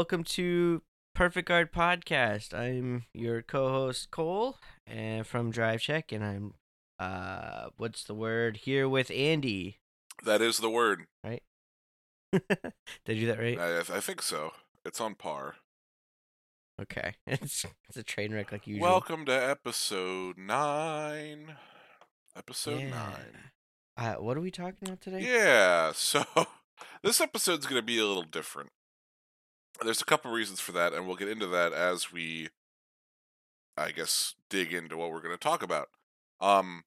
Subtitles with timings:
[0.00, 0.80] Welcome to
[1.14, 2.54] Perfect Guard Podcast.
[2.58, 4.56] I'm your co-host Cole,
[4.86, 6.54] and from Drive Check, and I'm
[6.98, 9.76] uh, what's the word here with Andy?
[10.24, 11.04] That is the word.
[11.22, 11.42] Right?
[12.32, 13.58] Did I do that right?
[13.58, 14.52] I, I think so.
[14.86, 15.56] It's on par.
[16.80, 18.88] Okay, it's it's a train wreck like usual.
[18.88, 21.56] Welcome to episode nine.
[22.34, 22.88] Episode Yeah.
[22.88, 23.36] nine.
[23.98, 25.20] Uh, what are we talking about today?
[25.20, 25.92] Yeah.
[25.94, 26.24] So
[27.02, 28.70] this episode's going to be a little different.
[29.82, 32.48] There's a couple of reasons for that, and we'll get into that as we,
[33.76, 35.88] I guess, dig into what we're going to talk about.
[36.40, 36.84] Um.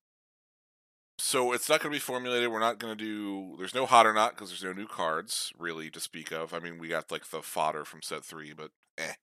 [1.19, 2.51] So it's not going to be formulated.
[2.51, 3.55] We're not going to do.
[3.57, 6.53] There's no hot or not because there's no new cards really to speak of.
[6.53, 9.13] I mean, we got like the fodder from set three, but eh.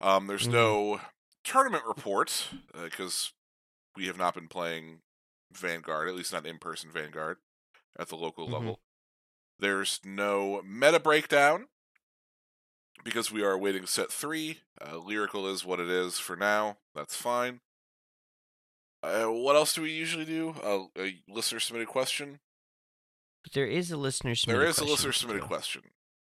[0.00, 0.26] Um.
[0.26, 0.52] There's Mhm.
[0.52, 1.00] no
[1.44, 3.32] tournament report because
[3.96, 5.02] we have not been playing
[5.52, 7.38] Vanguard, at least not in person Vanguard,
[7.98, 8.52] at the local Mhm.
[8.52, 8.80] level.
[9.58, 11.68] There's no meta breakdown
[13.04, 14.60] because we are awaiting set three.
[14.80, 16.78] Uh, lyrical is what it is for now.
[16.94, 17.60] That's fine.
[19.02, 20.54] Uh, what else do we usually do?
[20.62, 22.40] Uh, a listener submitted question.
[23.42, 24.60] But there is a listener submitted.
[24.60, 25.82] There is a question listener submitted question.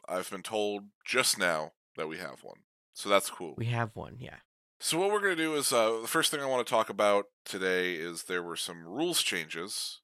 [0.09, 2.61] I've been told just now that we have one,
[2.95, 3.55] so that's cool.
[3.57, 4.37] We have one, yeah.
[4.81, 6.89] So what we're going to do is uh, the first thing I want to talk
[6.89, 10.01] about today is there were some rules changes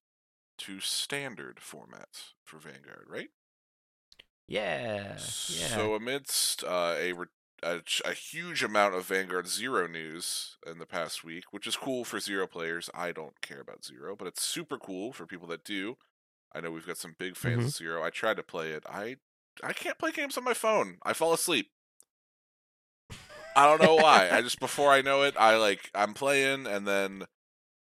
[0.58, 2.08] to standard format
[2.42, 3.28] for Vanguard, right?
[4.47, 5.67] Yeah, yeah.
[5.69, 7.27] So amidst uh, a, re-
[7.62, 12.05] a a huge amount of Vanguard Zero news in the past week, which is cool
[12.05, 12.91] for Zero players.
[12.95, 15.97] I don't care about Zero, but it's super cool for people that do.
[16.55, 17.67] I know we've got some big fans Mm-hmm.
[17.67, 18.05] of Zero.
[18.05, 18.84] I tried to play it.
[18.89, 19.17] I
[19.62, 20.98] I can't play games on my phone.
[21.03, 21.70] I fall asleep.
[23.56, 24.31] I don't know why.
[24.31, 27.25] I just before I know it, I like I'm playing and then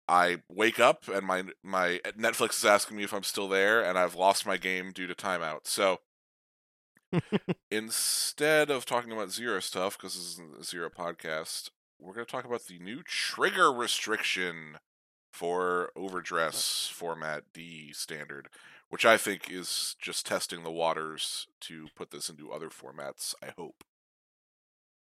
[0.07, 3.97] I wake up and my my Netflix is asking me if I'm still there and
[3.97, 5.61] I've lost my game due to timeout.
[5.67, 6.01] So
[7.71, 12.31] instead of talking about zero stuff because this is a zero podcast, we're going to
[12.31, 14.77] talk about the new trigger restriction
[15.33, 18.47] for overdress format D standard,
[18.89, 23.35] which I think is just testing the waters to put this into other formats.
[23.43, 23.83] I hope.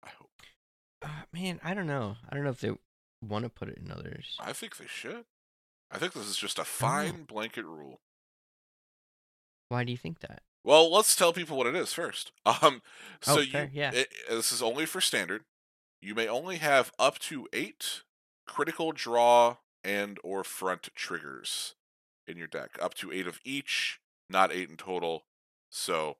[0.03, 0.29] I hope.
[1.01, 2.17] Uh, man, I don't know.
[2.29, 2.71] I don't know if they
[3.21, 4.37] want to put it in others.
[4.39, 5.25] I think they should.
[5.91, 7.99] I think this is just a fine blanket rule.
[9.69, 10.41] Why do you think that?
[10.63, 12.31] Well, let's tell people what it is first.
[12.45, 12.81] Um,
[13.21, 13.91] so Oh, you, yeah.
[13.93, 15.43] It, this is only for standard.
[16.01, 18.01] You may only have up to eight
[18.47, 21.75] critical draw and or front triggers
[22.27, 22.71] in your deck.
[22.81, 23.99] Up to eight of each,
[24.29, 25.23] not eight in total.
[25.69, 26.17] So,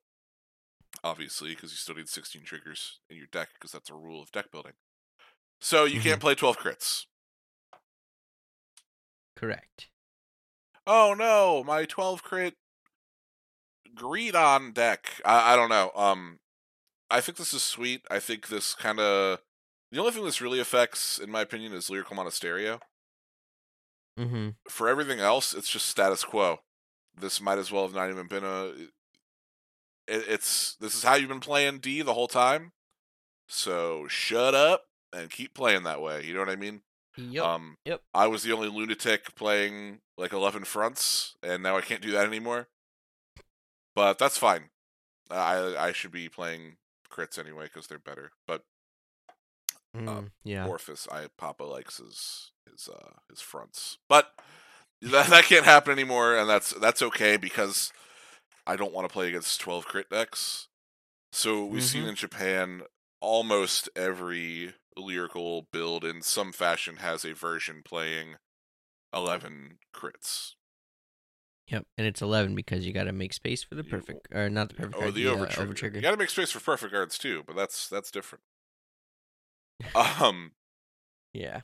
[1.02, 4.30] obviously, because you still need sixteen triggers in your deck, because that's a rule of
[4.32, 4.72] deck building.
[5.60, 7.06] So you can't play twelve crits.
[9.36, 9.88] Correct.
[10.86, 12.54] oh no, my 12 crit
[13.94, 15.20] greed on deck.
[15.24, 15.90] I, I don't know.
[15.94, 16.38] Um,
[17.10, 18.02] I think this is sweet.
[18.10, 19.40] I think this kind of
[19.92, 22.80] the only thing this really affects, in my opinion, is lyrical monasterio.
[24.18, 24.50] Mm-hmm.
[24.68, 26.60] For everything else, it's just status quo.
[27.18, 28.66] This might as well have not even been a.
[30.06, 32.72] It, it's this is how you've been playing D the whole time.
[33.48, 36.24] So shut up and keep playing that way.
[36.24, 36.82] You know what I mean?
[37.16, 37.44] Yep.
[37.44, 38.02] Um, Yep.
[38.14, 42.26] I was the only lunatic playing like 11 fronts, and now I can't do that
[42.26, 42.68] anymore.
[44.00, 44.70] But that's fine.
[45.30, 46.78] I I should be playing
[47.12, 48.32] crits anyway because they're better.
[48.46, 48.64] But
[49.94, 50.66] Mm, yeah.
[50.66, 54.32] Orphis, I Papa likes his his uh his fronts, but
[55.02, 57.92] that that can't happen anymore, and that's that's okay because
[58.66, 60.68] I don't want to play against 12 crit decks.
[61.32, 62.10] So we've seen Mhm.
[62.10, 62.82] in Japan
[63.20, 68.36] almost every lyrical build in some fashion has a version playing
[69.12, 70.54] 11 crits.
[71.70, 71.86] Yep.
[71.96, 74.74] And it's eleven because you got to make space for the perfect, or not the
[74.74, 74.96] perfect.
[74.96, 75.96] Oh, card, the uh, over trigger.
[75.96, 78.42] You got to make space for perfect guards too, but that's that's different.
[79.94, 80.52] Um,
[81.32, 81.60] Yeah.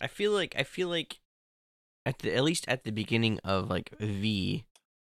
[0.00, 1.20] I feel like I feel like
[2.04, 4.64] at the at least at the beginning of like V,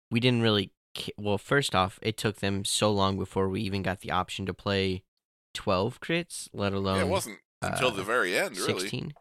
[0.10, 0.72] we didn't really.
[1.18, 4.54] Well, first off, it took them so long before we even got the option to
[4.54, 5.04] play
[5.54, 8.80] twelve crits, let alone yeah, it wasn't until uh, the very end, really.
[8.80, 9.14] 16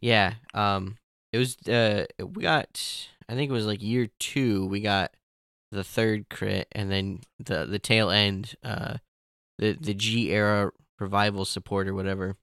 [0.00, 0.96] yeah um
[1.32, 5.12] it was uh we got i think it was like year two we got
[5.70, 8.96] the third crit and then the the tail end uh
[9.58, 12.36] the the g era revival support or whatever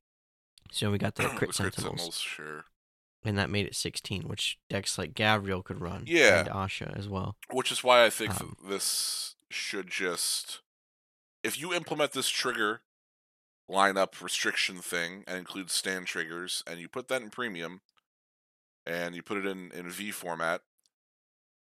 [0.72, 1.84] so we got the crit sentinels
[2.16, 2.66] Sentinels, sure.
[3.24, 6.40] and that made it 16 which decks like gavriel could run Yeah.
[6.42, 10.62] and asha as well Which is why I think Um, this should just,
[11.44, 12.82] if you implement this trigger
[13.70, 17.82] lineup restriction thing and include stand triggers, and you put that in premium,
[18.86, 20.62] and you put it in in V format,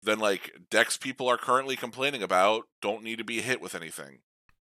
[0.02, 4.20] then like decks people are currently complaining about don't need to be hit with anything.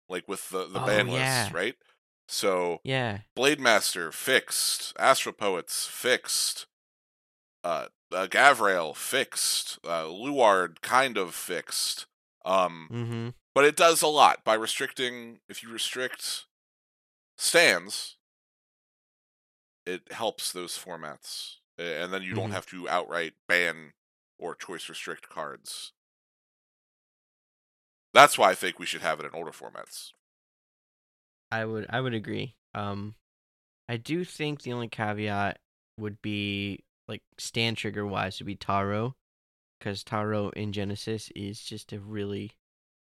[0.07, 1.41] like with the the Oh, ban yeah.
[1.41, 1.75] lists, right?
[2.27, 3.21] So Yeah.
[3.35, 6.67] Blade Master fixed, Astro Poets fixed,
[7.63, 12.05] uh, uh Gavrail fixed, uh, Luard kind of fixed.
[12.45, 13.29] Um, Mm-hmm.
[13.55, 15.39] but it does a lot by restricting.
[15.49, 16.45] If you restrict
[17.37, 18.17] stands,
[19.87, 22.53] it helps those formats, and then you don't Mhm.
[22.53, 23.93] have to outright ban
[24.37, 25.93] or choice restrict cards.
[28.13, 30.11] That's why I think we should have it in older formats.
[31.51, 32.55] I would I would agree.
[32.73, 33.15] Um,
[33.89, 35.59] I do think the only caveat
[35.97, 39.15] would be like stand trigger wise would be Taro,
[39.79, 42.51] because Taro in Genesis is just a really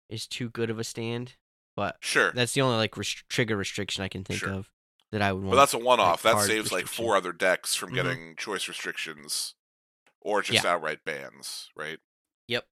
[0.08, 1.34] is too good of a stand.
[1.76, 4.52] But Sure, that's the only like rest- trigger restriction I can think Sure.
[4.52, 4.70] of
[5.10, 5.52] that I would want.
[5.52, 6.22] but that's a one-off.
[6.22, 7.94] that saves like four other decks from Mhm.
[7.94, 9.54] getting choice restrictions
[10.22, 11.98] or just outright bans, right?
[12.48, 12.66] Yep.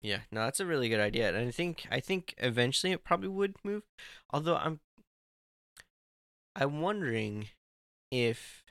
[0.00, 3.28] Yeah, no, that's a really good idea, and I think I think eventually it probably
[3.28, 3.82] would move.
[4.30, 4.80] Although I'm,
[6.56, 7.48] I'm wondering
[8.10, 8.64] if,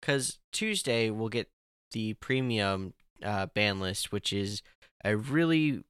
[0.00, 1.50] because Tuesday we'll get
[1.92, 2.92] the premium
[3.22, 4.62] uh, ban list, which is
[5.04, 5.82] a really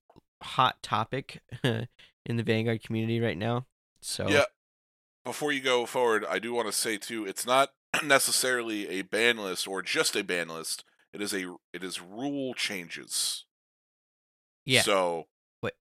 [0.43, 3.67] hot topic in the Vanguard community right now.
[4.01, 4.45] So Yeah.
[5.25, 7.73] Before you go forward, I do want to say too, it's not
[8.05, 10.85] necessarily a ban list or just a ban list.
[11.12, 13.44] It is a it is rule changes.
[14.64, 15.26] yeah, So,
[15.61, 15.75] What?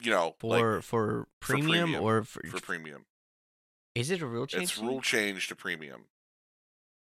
[0.00, 3.06] you know, for like for for premium, premium, or for, for premium,
[3.94, 4.70] is it a real change?
[4.70, 6.06] it's rule change to premium.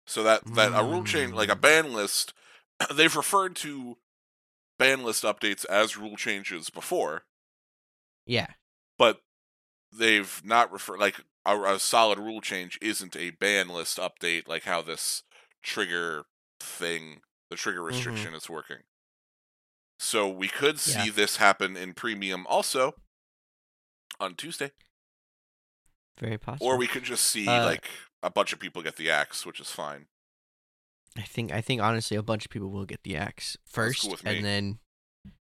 [0.07, 1.61] So that that a rule change, like a Mm.
[1.61, 2.33] ban list,
[2.95, 3.99] they've referred to
[4.79, 7.25] ban list updates as rule changes before,
[8.27, 8.55] Yeah,
[8.99, 9.23] but
[9.93, 14.65] they've not referred like a, a solid rule change isn't a ban list update like
[14.65, 15.23] how this
[15.63, 16.25] trigger
[16.61, 17.21] thing
[17.51, 17.87] the trigger Mhm.
[17.89, 18.79] restriction is working
[19.99, 21.13] so we could see Yeah.
[21.13, 22.95] this happen in premium also
[24.21, 24.73] on tuesday
[26.19, 26.67] very possible.
[26.67, 27.89] or we could just see Uh, like
[28.23, 30.07] a bunch of people get the axe which is fine
[31.17, 34.17] I think I think honestly a bunch of people will get the axe first, cool
[34.25, 34.81] and then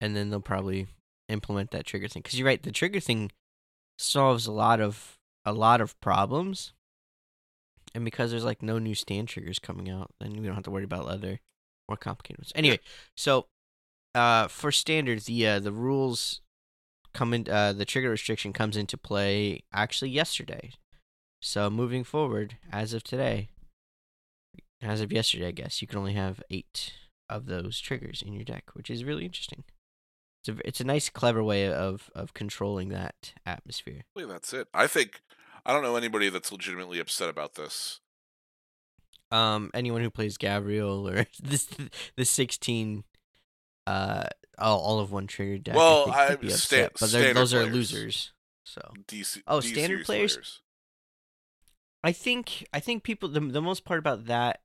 [0.01, 0.89] and then they'll probably
[1.29, 2.23] implement that trigger thing.
[2.23, 3.31] Because you're right, the trigger thing
[3.97, 6.73] solves a lot of a lot of problems,
[7.95, 10.71] and because there's like no new stand triggers coming out, then we don't have to
[10.71, 11.41] worry about other
[11.89, 12.53] more complicated ones.
[12.55, 12.81] Anyway,
[13.17, 13.47] so
[14.15, 16.41] uh, for standard, the uh, the rules
[17.13, 17.49] come in.
[17.49, 20.73] Uh, the trigger restriction comes into play actually yesterday.
[21.41, 23.51] So moving forward, as of today,
[24.81, 26.95] as of yesterday, I guess you can only have eight
[27.29, 29.65] of those triggers in your deck, which is really interesting.
[30.47, 34.03] It's a it's a nice, clever way of of controlling that atmosphere.
[34.15, 35.23] Really, that's it i think
[35.65, 38.01] i don't know anybody that's legitimately upset about this
[39.31, 41.67] Um, anyone who plays Gabriel or this
[42.17, 43.05] the sixteen,
[43.87, 44.25] uh,
[44.59, 48.33] all, all of one trigger deck, Well, I I- sta- upset, but those are losers.
[48.65, 50.35] So DC, Oh, D standard players?
[50.35, 50.61] players.
[52.03, 54.61] I think I think people the the most part about that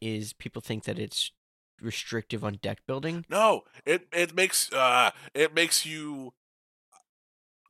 [0.00, 1.30] is people think that it's
[1.80, 3.24] restrictive on deck building.
[3.28, 6.32] No, it it makes uh it makes you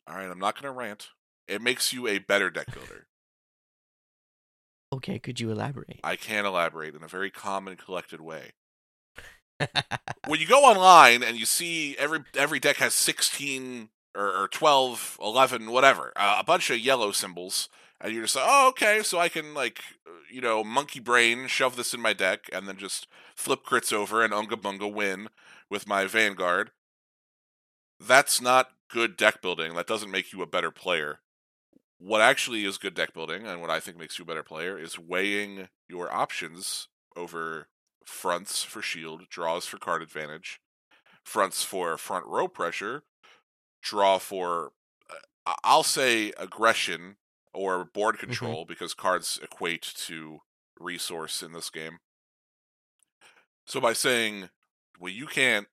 [0.06, 1.08] All right, I'm not going to rant.
[1.46, 3.06] It makes you a better deck builder.
[4.92, 6.00] Okay, could you elaborate?
[6.02, 8.52] I can elaborate in a very calm and collected way.
[10.26, 15.18] When you go online and you see every every deck has 16 or, or 12,
[15.22, 17.68] 11, whatever, uh, a bunch of yellow symbols
[18.00, 21.46] and you're just like, "Oh, okay, so I can like, uh, you know, monkey brain
[21.46, 25.28] shove this in my deck and then just flip crits over and unga bunga win
[25.70, 26.70] with my vanguard."
[28.00, 29.74] That's not good deck building.
[29.74, 31.20] That doesn't make you a better player.
[31.98, 34.78] What actually is good deck building and what I think makes you a better player
[34.78, 37.68] is weighing your options over
[38.06, 40.60] fronts for shield, draws for card advantage,
[41.24, 43.02] fronts for front row pressure,
[43.82, 44.72] draw for
[45.46, 47.16] uh, I'll say aggression
[47.54, 50.38] or board control because cards equate to
[50.78, 51.98] resource in this game.
[53.66, 54.48] So by saying,
[54.98, 55.66] well, you can't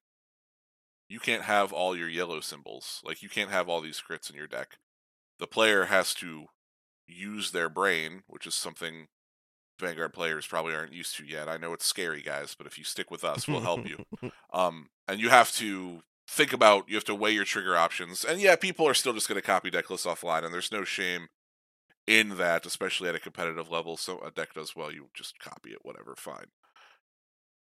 [1.08, 3.00] you can't have all your yellow symbols.
[3.04, 4.78] Like you can't have all these crits in your deck.
[5.38, 6.46] The player has to
[7.06, 9.06] use their brain, which is something
[9.78, 11.48] Vanguard players probably aren't used to yet.
[11.48, 14.04] I know it's scary, guys, but if you stick with us, we'll help you.
[14.52, 18.24] Um, and you have to think about, you have to weigh your trigger options.
[18.24, 20.82] And yeah, people are still just going to copy deck lists offline, and there's no
[20.82, 21.28] shame
[22.06, 23.96] in that, especially at a competitive level.
[23.96, 26.46] So a deck does well, you just copy it, whatever, fine.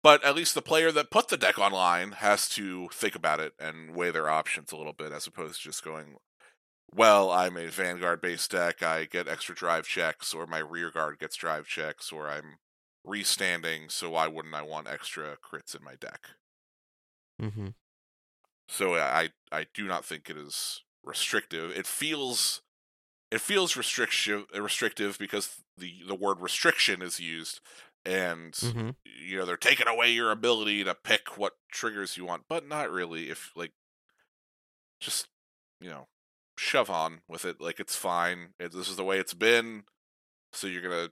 [0.03, 3.53] But at least the player that put the deck online has to think about it
[3.59, 6.17] and weigh their options a little bit, as opposed to just going,
[6.93, 11.19] well, I'm a Vanguard based deck, I get extra drive checks, or my rear guard
[11.19, 12.59] gets drive checks, or I'm
[13.05, 16.31] restanding, so why wouldn't I want extra crits in my deck?
[17.41, 17.69] mm-hmm.
[18.69, 21.71] So I I do not think it is restrictive.
[21.73, 22.63] It feels
[23.31, 27.61] it feels restriction restrictive because the the word restriction is used
[28.05, 28.97] and Mhm.
[29.05, 32.91] you know they're taking away your ability to pick what triggers you want but not
[32.91, 33.73] really if like
[35.01, 35.29] just
[35.81, 36.07] you know
[36.57, 39.85] shove on with it like it's fine it, this is the way it's been
[40.53, 41.11] so you're gonna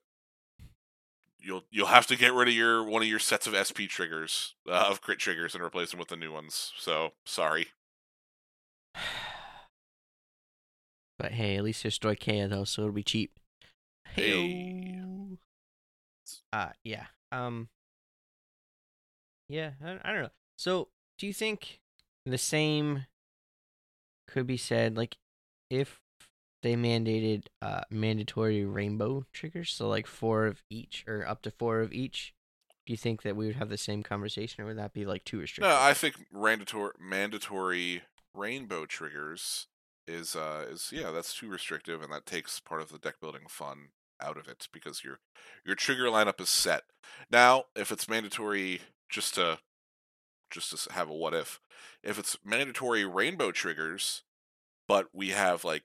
[1.39, 4.55] you'll you'll have to get rid of your one of your sets of sp triggers
[4.69, 7.69] uh, of crit triggers and replace them with the new ones so sorry
[11.19, 13.39] But hey, at least there's Stoicheia though, so it'll be cheap.
[14.15, 15.01] Hey.
[16.53, 17.07] Uh yeah.
[17.33, 17.69] Um
[19.49, 20.31] Yeah, I, I don't know.
[20.57, 21.81] So, do you think
[22.27, 23.07] the same
[24.27, 25.17] could be said like
[25.71, 26.01] if
[26.63, 31.81] they mandated uh mandatory rainbow triggers, so like four of each or up to four
[31.81, 32.35] of each?
[32.87, 35.25] Do you think that we would have the same conversation or would that be like
[35.25, 35.71] too restrictive?
[35.71, 38.03] No, I think mandatory mandatory
[38.35, 39.67] rainbow triggers
[40.09, 43.43] is uh is yeah that's too restrictive and that takes part of the deck building
[43.49, 45.21] fun out of it because your
[45.65, 46.85] your trigger lineup is set.
[47.31, 49.61] Now, if it's mandatory just to
[50.51, 51.61] just to have a what if,
[52.03, 54.23] if it's mandatory rainbow triggers,
[54.89, 55.85] but we have like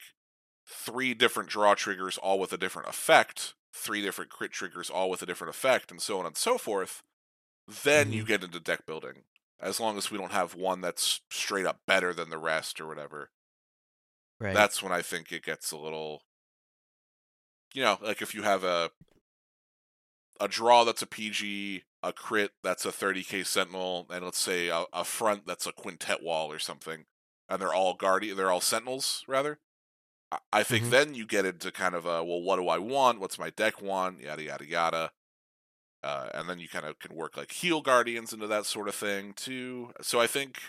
[0.67, 5.21] three different draw triggers all with a different effect, three different crit triggers all with
[5.21, 7.03] a different effect, and so on and so forth,
[7.67, 8.27] then you Mhm.
[8.27, 9.25] get into deck building.
[9.59, 12.87] As long as we don't have one that's straight up better than the rest or
[12.87, 13.31] whatever,
[14.43, 14.53] right.
[14.53, 16.23] that's when I think it gets a little.
[17.73, 18.91] You know, like if you have a
[20.39, 24.85] a draw that's a PG, a crit that's a 30k Sentinel, and let's say a,
[24.93, 27.05] a front that's a quintet wall or something,
[27.50, 29.59] and they're all guardian, they're all Sentinels rather.
[30.31, 30.89] I- I think Mhm.
[30.91, 33.19] then you get into kind of a well, what do I want?
[33.19, 34.21] What's my deck want?
[34.21, 35.12] Yada yada yada.
[36.03, 38.95] Uh, and then you kind of can work like heal guardians into that sort of
[38.95, 39.93] thing too.
[40.01, 40.59] So I think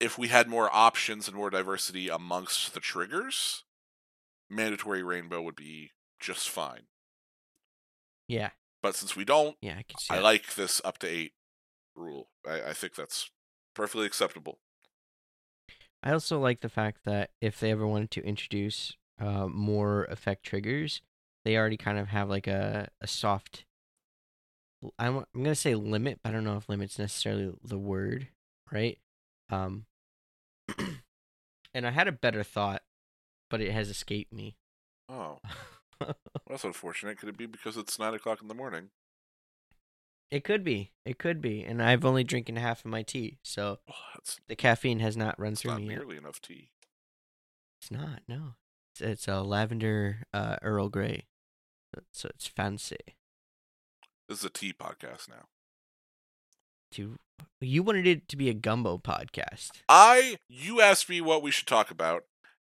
[0.00, 3.64] if we had more options and more diversity amongst the triggers,
[4.50, 6.86] mandatory rainbow would be just fine.
[8.28, 8.50] yeah.
[8.82, 10.22] But since we don't, Yeah, I can see I that.
[10.22, 11.32] like this up to eight
[11.96, 12.30] rule.
[12.46, 13.30] I, I think that's
[13.74, 14.60] perfectly acceptable.
[16.02, 20.44] I also like the fact that if they ever wanted to introduce uh, more effect
[20.44, 21.02] triggers,
[21.44, 23.64] they already kind of have like a, a soft.
[24.98, 28.28] I'm I'm gonna say limit, but I don't know if limit's necessarily the word,
[28.70, 28.98] right?
[29.50, 29.86] Um,
[31.74, 32.82] and I had a better thought,
[33.50, 34.56] but it has escaped me.
[35.08, 35.38] Oh,
[36.48, 37.18] that's unfortunate.
[37.18, 38.90] Could it be because it's nine o'clock in the morning?
[40.30, 43.78] it could be, it could be, and I've only drinking half of my tea, so
[43.88, 43.94] Oh,
[44.46, 45.98] the caffeine has not run through not me yet.
[46.00, 46.68] nearly enough tea.
[47.80, 48.56] It's not, no.
[48.92, 51.28] It's, it's a lavender uh, Earl Grey,
[52.12, 52.98] so- it's fancy.
[54.28, 55.46] This is a tea podcast now.
[56.92, 57.16] to
[57.60, 59.70] you wanted it to be a gumbo podcast.
[59.88, 62.24] I, you asked me what we should talk about,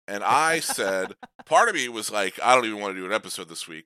[0.07, 3.13] and I said, part of me was like, I don't even want to do an
[3.13, 3.85] episode this week,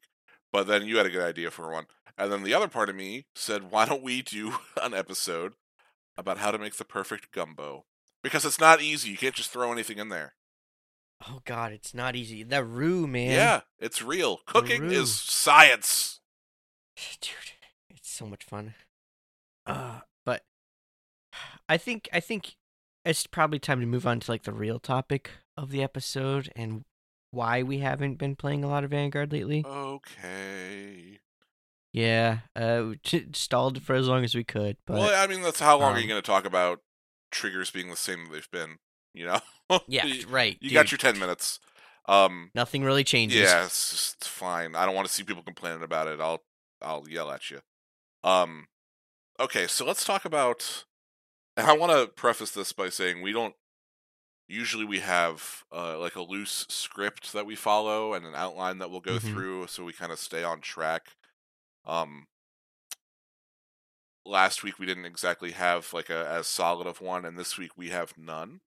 [0.52, 1.86] but then you had a good idea for one.
[2.18, 5.54] And then the other part of me said, why don't we do an episode
[6.18, 7.86] about how to make the perfect gumbo?
[8.22, 9.10] Because it's not easy.
[9.10, 10.34] You can't just throw anything in there.
[11.28, 12.44] Oh God, it's not easy.
[12.44, 13.32] That roux, man.
[13.32, 14.40] Yeah, it's real.
[14.46, 16.20] Cooking is science.
[17.22, 17.32] dude,
[17.90, 18.74] it's so much fun.
[19.66, 20.00] Uh,
[21.70, 22.56] I think I think
[23.06, 26.84] it's probably time to move on to like the real topic of the episode and
[27.32, 29.64] why we haven't been playing a lot of Vanguard lately.
[29.66, 31.20] Okay.
[31.94, 32.94] Yeah, uh,
[33.34, 35.98] stalled for as long as we could, but well, I mean, that's how long are
[35.98, 36.82] you um, going to talk about
[37.32, 38.78] triggers being the same that they've been?
[39.14, 39.40] You know?
[39.88, 40.58] yeah, you, right.
[40.62, 40.76] you dude.
[40.76, 41.60] got your 10 minutes.
[42.08, 43.42] Um, Nothing really changes.
[43.42, 44.76] Yeah, it's just fine.
[44.76, 46.20] I don't want to see people complaining about it.
[46.20, 46.44] I'll
[46.82, 47.60] I'll yell at you.
[48.24, 48.68] Um
[49.40, 50.86] okay, so let's talk about
[51.60, 53.56] and I want to preface this by saying we don't
[54.48, 58.90] usually we have uh like a loose script that we follow and an outline that
[58.90, 59.22] we'll go Mhm.
[59.32, 61.16] through so we kind of stay on track.
[61.86, 62.28] Um
[64.26, 67.72] last week we didn't exactly have like a as solid of one and this week
[67.78, 68.62] we have none.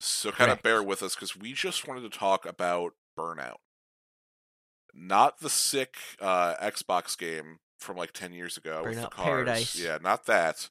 [0.00, 3.56] So kind of bear with us because we just wanted to talk about Burnout.
[4.92, 9.24] Not the sick uh, Xbox game from like 10 years ago with the Burnout cars.
[9.26, 9.76] Paradise.
[9.76, 10.68] Yeah, not that.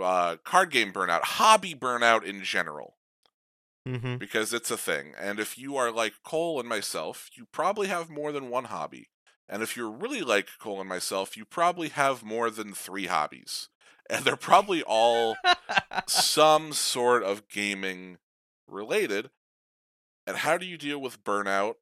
[0.00, 2.96] Uh, card game Burnout, hobby Burnout in general,
[3.86, 4.16] Mm-hmm.
[4.16, 5.12] because it's a thing.
[5.20, 9.10] And if you are like Cole and myself, you probably have more than one hobby.
[9.46, 13.68] And if you're really like Cole and myself, you probably have more than three hobbies.
[14.10, 15.36] And they're probably all
[16.06, 18.18] some sort of gaming
[18.68, 19.30] related.
[20.26, 21.76] And how do you deal with burnout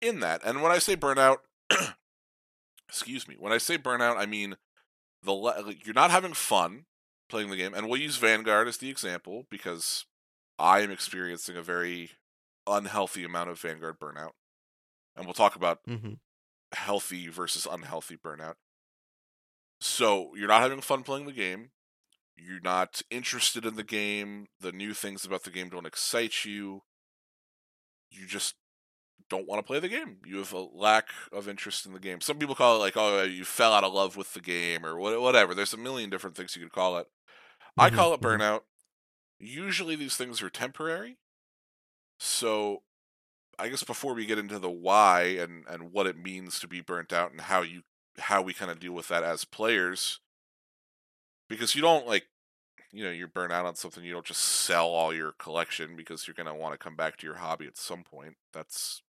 [0.00, 0.40] in that?
[0.44, 1.38] And when I say burnout,
[2.88, 4.56] excuse me, when I say burnout, I mean
[5.22, 6.84] the le- you're not having fun
[7.28, 7.74] playing the game.
[7.74, 10.04] And we'll use Vanguard as the example because
[10.58, 12.10] I am experiencing a very
[12.66, 14.32] unhealthy amount of Vanguard burnout.
[15.16, 16.14] And we'll talk about Mm-hmm.
[16.72, 18.54] healthy versus unhealthy burnout.
[19.80, 21.70] So you're not having fun playing the game.
[22.36, 24.46] You're not interested in the game.
[24.60, 26.82] The new things about the game don't excite you.
[28.10, 28.54] You just
[29.30, 30.18] don't want to play the game.
[30.26, 32.20] You have a lack of interest in the game.
[32.20, 34.98] Some people call it like, oh, you fell out of love with the game or
[34.98, 35.54] whatever.
[35.54, 37.06] There's a million different things you could call it.
[37.78, 38.22] I Mhm, call it mhm.
[38.22, 38.62] burnout.
[39.40, 41.18] Usually these things are temporary.
[42.18, 42.82] So
[43.58, 46.80] I guess before we get into the why and and what it means to be
[46.80, 47.82] burnt out and how you
[48.18, 50.20] how we kind of deal with that as players
[51.48, 52.26] because you don't like
[52.92, 56.26] you know you're burnt out on something you don't just sell all your collection because
[56.26, 59.02] you're going to want to come back to your hobby at some point that's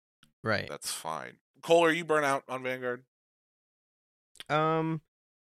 [0.48, 0.68] Right.
[0.68, 3.04] that's fine cole are you burnt out on vanguard
[4.48, 5.02] Um,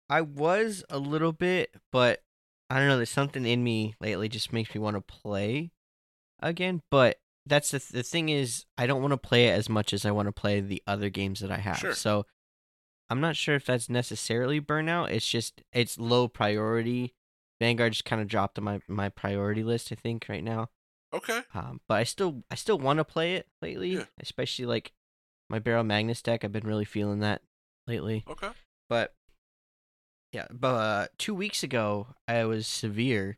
[0.10, 2.24] I was a little bit, but
[2.70, 2.98] I don't know.
[2.98, 5.72] There's something in me lately just makes me want to play
[6.40, 6.82] again.
[6.90, 10.06] But that's the the thing is, I don't want to play it as much as
[10.06, 11.78] I want to play the other games that I have.
[11.78, 11.94] Sure.
[11.94, 12.26] So
[13.10, 15.12] I'm not sure if that's necessarily burnout.
[15.12, 17.14] It's just it's low priority.
[17.60, 19.92] Vanguard just kind of dropped on my my priority list.
[19.92, 20.70] I think right now.
[21.14, 24.06] Okay Um, but I still I still want to play it lately, Yeah.
[24.20, 24.92] especially like
[25.50, 26.44] my Barrel Magnus deck.
[26.44, 27.42] I've been really feeling that
[27.88, 28.24] lately.
[28.28, 28.52] okay
[28.90, 29.14] But
[30.32, 33.38] yeah, but uh, two weeks ago I was severe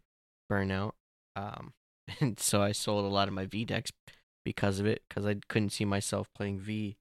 [0.52, 0.92] burnout,
[1.36, 1.74] um,
[2.20, 3.92] and so I sold a lot of my V decks
[4.46, 6.98] because of it, because I couldn't see myself playing V,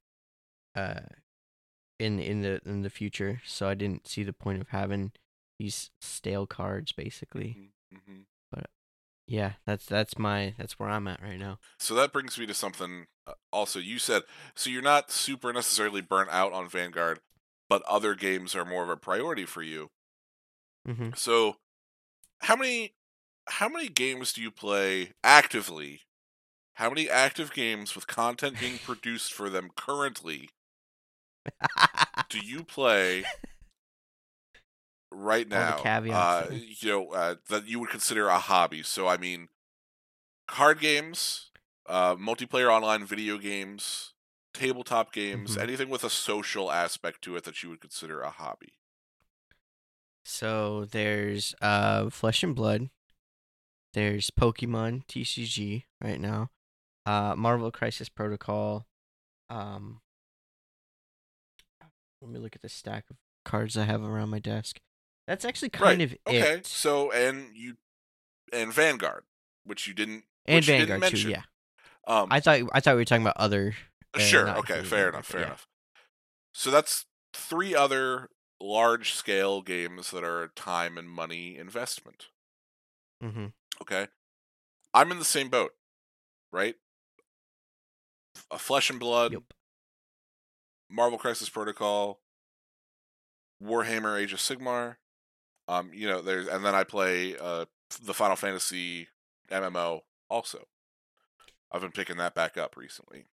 [0.74, 1.00] uh,
[1.98, 3.42] in in the in the future.
[3.44, 5.12] So I didn't see the point of having
[5.58, 7.70] these stale cards, basically.
[7.92, 8.22] hmm
[9.26, 11.58] Yeah, that's that's my that's where I'm at right now.
[11.78, 14.22] so that brings me to something uh, also you said
[14.54, 17.20] so you're not super necessarily burnt out on vanguard
[17.68, 19.90] but other games are more of a priority for you
[20.88, 21.10] Mm-hmm.
[21.14, 21.56] So,
[22.40, 22.94] how many
[23.48, 26.00] how many games do you play actively?
[26.74, 30.50] How many active games with content being produced for them currently
[32.28, 33.24] do you play
[35.12, 36.02] right now?
[36.08, 36.48] Uh,
[36.80, 38.82] you know uh, that you would consider a hobby.
[38.82, 39.48] So, I mean,
[40.46, 41.50] card games,
[41.86, 44.14] uh, multiplayer online video games,
[44.54, 45.62] tabletop games, Mhm.
[45.62, 48.74] anything with a social aspect to it that you would consider a hobby.
[50.24, 52.90] So there's uh Flesh and Blood.
[53.94, 56.50] There's Pokemon TCG right now.
[57.06, 58.86] Uh Marvel Crisis Protocol.
[59.50, 60.00] Um
[62.20, 64.80] Let me look at the stack of cards I have around my desk.
[65.26, 66.66] That's actually kind Right, of Okay, it.
[66.66, 67.76] so and you
[68.52, 69.24] and Vanguard,
[69.64, 71.42] which you didn't and which you didn't Vanguard too, yeah.
[72.06, 73.74] Um, I thought I thought we were talking about other
[74.14, 74.48] uh, sure.
[74.58, 74.82] Okay.
[74.82, 75.26] Fair Vanguard, enough.
[75.26, 75.46] Fair yeah.
[75.46, 75.68] enough.
[76.52, 78.28] So that's three other
[78.60, 82.26] large scale games that are time and money investment.
[83.22, 83.46] Mm-hmm.
[83.80, 84.08] Okay.
[84.94, 85.72] I'm in the same boat,
[86.52, 86.74] right?
[88.50, 89.42] A Flesh and Blood, Yep.
[90.90, 92.20] Marvel Crisis Protocol,
[93.62, 94.96] Warhammer Age of Sigmar.
[95.68, 97.66] Um, you know, there's and then I play uh
[98.02, 99.08] the Final Fantasy
[99.50, 100.66] MMO also.
[101.70, 103.24] I've been picking that back up recently.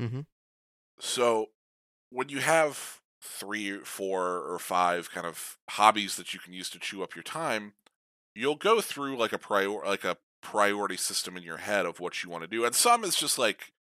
[0.00, 0.20] Mm-hmm.
[1.00, 1.46] So
[2.10, 6.78] when you have three, four, or five kind of hobbies that you can use to
[6.78, 7.74] chew up your time,
[8.34, 12.22] you'll go through like a prior like a priority system in your head of what
[12.22, 12.64] you want to do.
[12.64, 13.72] And some is just like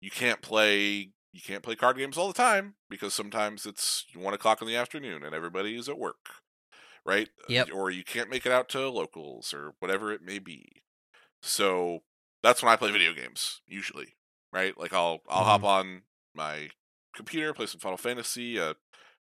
[0.00, 4.34] you can't play you can't play card games all the time because sometimes it's one
[4.34, 6.30] o'clock in the afternoon and everybody is at work.
[7.08, 7.30] Right?
[7.48, 7.70] Yep.
[7.72, 10.82] Or you can't make it out to locals or whatever it may be.
[11.40, 12.00] So
[12.42, 14.14] that's when I play video games, usually.
[14.52, 14.78] Right?
[14.78, 16.02] Like I'll I'll hop on
[16.34, 16.68] my
[17.16, 18.60] computer, play some Final Fantasy.
[18.60, 18.74] Uh,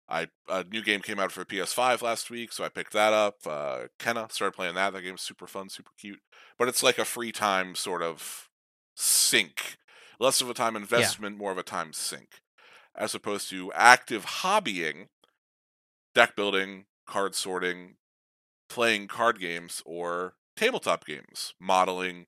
[0.09, 3.39] I a new game came out for PS5 last week, so I picked that up.
[3.45, 4.93] Uh, Kenna started playing that.
[4.93, 6.21] That game's super fun, super cute.
[6.59, 8.49] But it's like a free time sort of
[8.95, 9.77] sink,
[10.21, 12.43] less of a time investment, more of a time sink,
[12.95, 15.09] as opposed to active hobbying,
[16.15, 17.97] deck building, card sorting,
[18.69, 22.27] playing card games or tabletop games, modeling,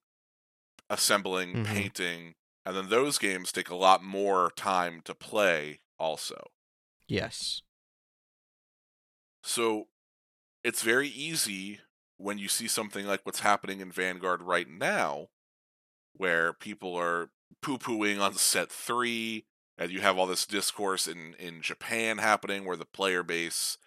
[0.90, 1.64] assembling, Mhm.
[1.64, 6.52] painting, and then those games take a lot more time to play also.
[7.08, 7.62] Yes.
[9.42, 9.88] So
[10.64, 11.80] it's very easy
[12.18, 15.28] when you see something like what's happening in Vanguard right now,
[16.14, 17.32] where people are
[17.62, 19.46] poo pooing on set three,
[19.78, 23.78] and you have all this discourse in, in Japan happening where the player base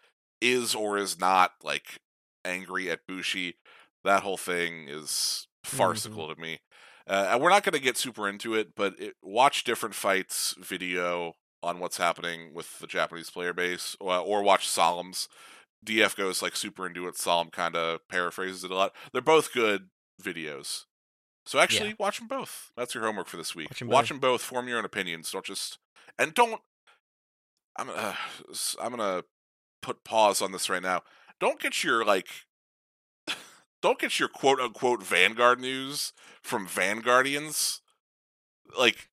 [0.41, 1.99] is or is not like
[2.45, 3.55] angry at Bushi.
[4.03, 6.59] That whole thing is farcical to me.
[7.07, 10.55] Uh, and we're not going to get super into it, but it, watch different fights
[10.59, 15.27] video on what's happening with the Japanese player base, or, or watch Solemn's.
[15.85, 17.17] DF goes like super into it.
[17.17, 18.93] Solemn kind of paraphrases it a lot.
[19.13, 19.89] They're both good
[20.21, 20.83] videos.
[21.45, 22.71] So actually, watch them both.
[22.75, 23.69] That's your homework for this week.
[23.69, 24.41] Watch 'em Watch them both.
[24.41, 25.31] Form your own opinions.
[25.31, 25.77] Don't just
[26.19, 26.61] and don't.
[27.77, 28.15] I'm uh,
[28.81, 29.23] I'm gonna
[29.87, 31.01] put pause on this right now.
[31.39, 32.27] Don't get your like.
[33.81, 37.79] Don't get your quote unquote Vanguard news from Vanguardians.
[38.77, 39.07] Like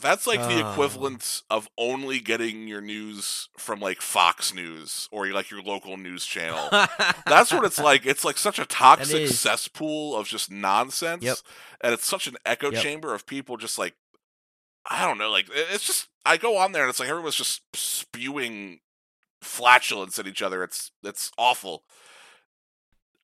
[0.00, 0.70] that's like the Oh.
[0.72, 6.24] equivalent of only getting your news from like Fox News or like your local news
[6.24, 6.68] channel.
[7.26, 8.06] That's what it's like.
[8.06, 11.24] It's like such a toxic cesspool of just nonsense.
[11.24, 11.36] Yep.
[11.82, 12.82] And it's such an echo Yep.
[12.82, 13.94] chamber of people just like
[14.88, 17.60] I don't know, like it's just I go on there and it's like everyone's just
[17.74, 18.78] spewing
[19.46, 20.62] flatulence at each other.
[20.62, 21.84] It's it's awful.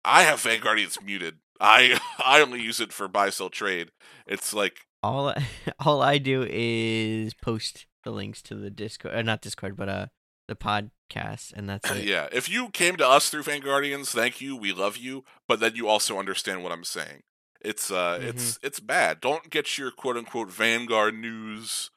[0.04, 1.36] I have Vanguardians muted.
[1.60, 3.90] I I only use it for buy sell trade.
[4.26, 5.46] It's like all I-
[5.84, 10.06] all I do is post the links to the Discord, uh, not Discord, but uh
[10.48, 12.04] the podcast, and that's it.
[12.04, 14.56] yeah, if you came to us through Vanguardians, thank you.
[14.56, 17.22] We love you, but then you also understand what I'm saying.
[17.60, 19.20] It's uh it's it's bad.
[19.20, 21.90] Don't get your quote unquote Vanguard news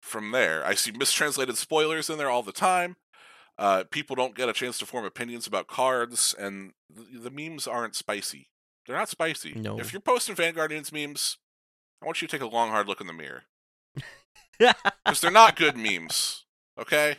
[0.00, 0.64] from there.
[0.64, 2.94] I see mistranslated spoilers in there all the time.
[3.58, 7.66] Uh people don't get a chance to form opinions about cards and the, the memes
[7.66, 8.48] aren't spicy.
[8.86, 9.54] They're not spicy.
[9.54, 9.78] No.
[9.78, 11.38] If you're posting Vanguardians memes,
[12.02, 13.44] I want you to take a long hard look in the mirror
[14.58, 16.44] because they're not good memes.
[16.78, 17.16] Okay.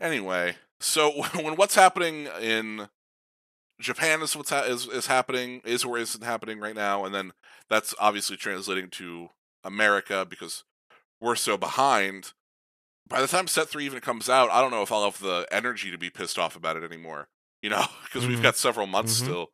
[0.00, 2.88] Anyway, so when what's happening in
[3.80, 7.32] Japan is what's ha- is is happening is or isn't happening right now, and then
[7.68, 9.30] that's obviously translating to
[9.64, 10.64] America because
[11.20, 12.32] we're so behind.
[13.08, 15.46] By the time Set Three even comes out, I don't know if I'll have the
[15.50, 17.28] energy to be pissed off about it anymore.
[17.60, 18.42] You know, because we've Mhm.
[18.44, 19.24] got several months Mhm.
[19.24, 19.52] still.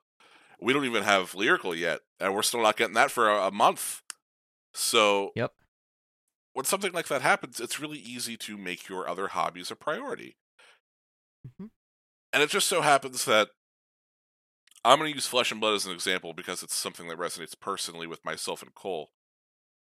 [0.60, 3.50] We don't even have lyrical yet, and we're still not getting that for a, a
[3.50, 4.02] month.
[4.74, 5.54] So Yep.
[6.52, 10.36] when something like that happens, it's really easy to make your other hobbies a priority.
[11.46, 11.66] Mm-hmm.
[12.34, 13.48] And it just so happens that
[14.84, 17.58] I'm going to use Flesh and Blood as an example because it's something that resonates
[17.58, 19.12] personally with myself and Cole.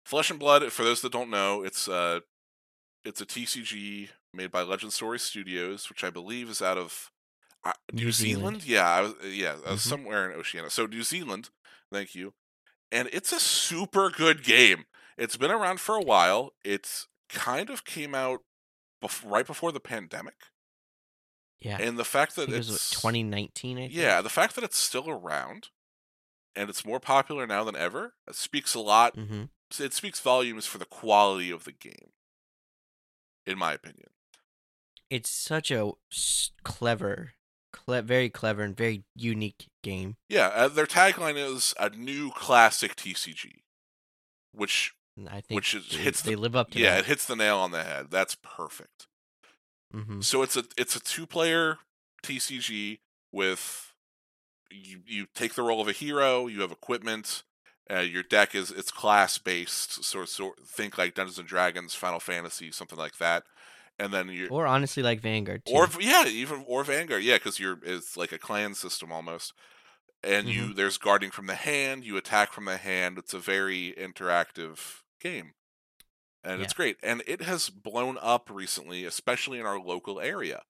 [0.04, 2.20] Flesh and Blood, for those that don't know, it's uh
[3.04, 7.10] it's a TCG made by Legend Story Studios, which I believe is out of
[7.64, 8.62] uh, New, New Zealand.
[8.62, 8.64] Zealand.
[8.66, 9.88] Yeah, I was, yeah, I was Mhm.
[9.88, 10.70] somewhere in Oceania.
[10.70, 11.50] So New Zealand,
[11.92, 12.32] thank you.
[12.92, 14.84] And it's a super good game.
[15.18, 16.54] It's been around for a while.
[16.64, 18.40] It's kind of came out
[19.04, 20.36] bef- right before the pandemic,
[21.60, 21.76] yeah.
[21.78, 23.88] and the fact that it was it's what, 2019.
[23.90, 25.68] Yeah, the fact that it's still around
[26.56, 29.16] and it's more popular now than ever speaks a lot.
[29.16, 29.44] Mm-hmm.
[29.82, 32.10] It speaks volumes for the quality of the game,
[33.46, 34.08] in my opinion.
[35.08, 35.90] It's such a
[36.62, 37.32] clever,
[37.72, 40.16] cle- very clever and very unique game.
[40.28, 43.62] Yeah, uh, their tagline is a new classic TCG,
[44.52, 44.94] which
[45.28, 47.00] I think Which is- they, hits the- live up to yeah, that.
[47.00, 48.06] it hits the nail on the head.
[48.10, 49.06] That's perfect.
[49.92, 51.78] hmm So it's a it's a two player
[52.22, 53.00] TCG
[53.32, 53.92] with
[54.70, 56.46] you you take the role of a hero.
[56.46, 57.42] You have equipment.
[57.90, 60.04] Uh, your deck is it's class based.
[60.04, 63.44] So so think like Dungeons and Dragons, Final Fantasy, something like that.
[63.98, 65.64] And then you Or honestly, like Vanguard.
[65.64, 65.80] Too.
[65.80, 69.52] or yeah, even or Vanguard, yeah, because you're it's like a clan system almost.
[70.22, 70.50] And Mm-hmm.
[70.50, 72.04] you there's guarding from the hand.
[72.04, 73.18] You attack from the hand.
[73.18, 75.52] It's a very interactive game,
[76.44, 76.98] and it's great.
[77.02, 80.62] And it has blown up recently, especially in our local area.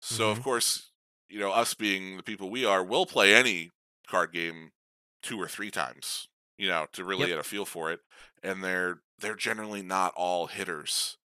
[0.00, 0.42] So of Mhm.
[0.42, 0.92] course,
[1.28, 3.70] you know us being the people we are, we'll play any
[4.08, 4.72] card game
[5.22, 7.28] two or three times, you know, to really Yep.
[7.28, 8.00] get a feel for it.
[8.42, 11.16] And they're they're generally not all hitters.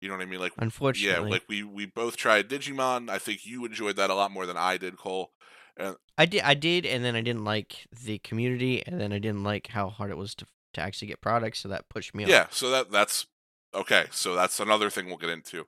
[0.00, 0.40] You know what I mean?
[0.40, 3.08] Like Unfortunately, yeah, like we we both tried Digimon.
[3.08, 5.32] I think you enjoyed that a lot more than I did, Cole.
[6.16, 9.42] I did, I did, and then I didn't like the community, and then I didn't
[9.42, 12.30] like how hard it was to to actually get products, so that pushed me off.
[12.30, 13.26] Yeah, so that that's
[13.74, 14.06] okay.
[14.10, 15.66] So that's another thing we'll get into.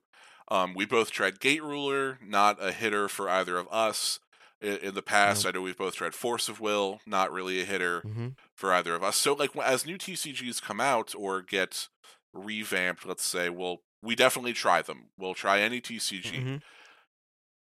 [0.49, 4.19] Um, we both tried Gate Ruler, not a hitter for either of us.
[4.61, 7.65] In, in the past, I know we've both tried Force of Will, not really a
[7.65, 9.15] hitter hmm for either of us.
[9.15, 11.89] So like as new TCGs come out or get
[12.33, 15.09] revamped, let's say, we'll we definitely try them.
[15.17, 16.41] We'll try any TCG.
[16.41, 16.55] hmm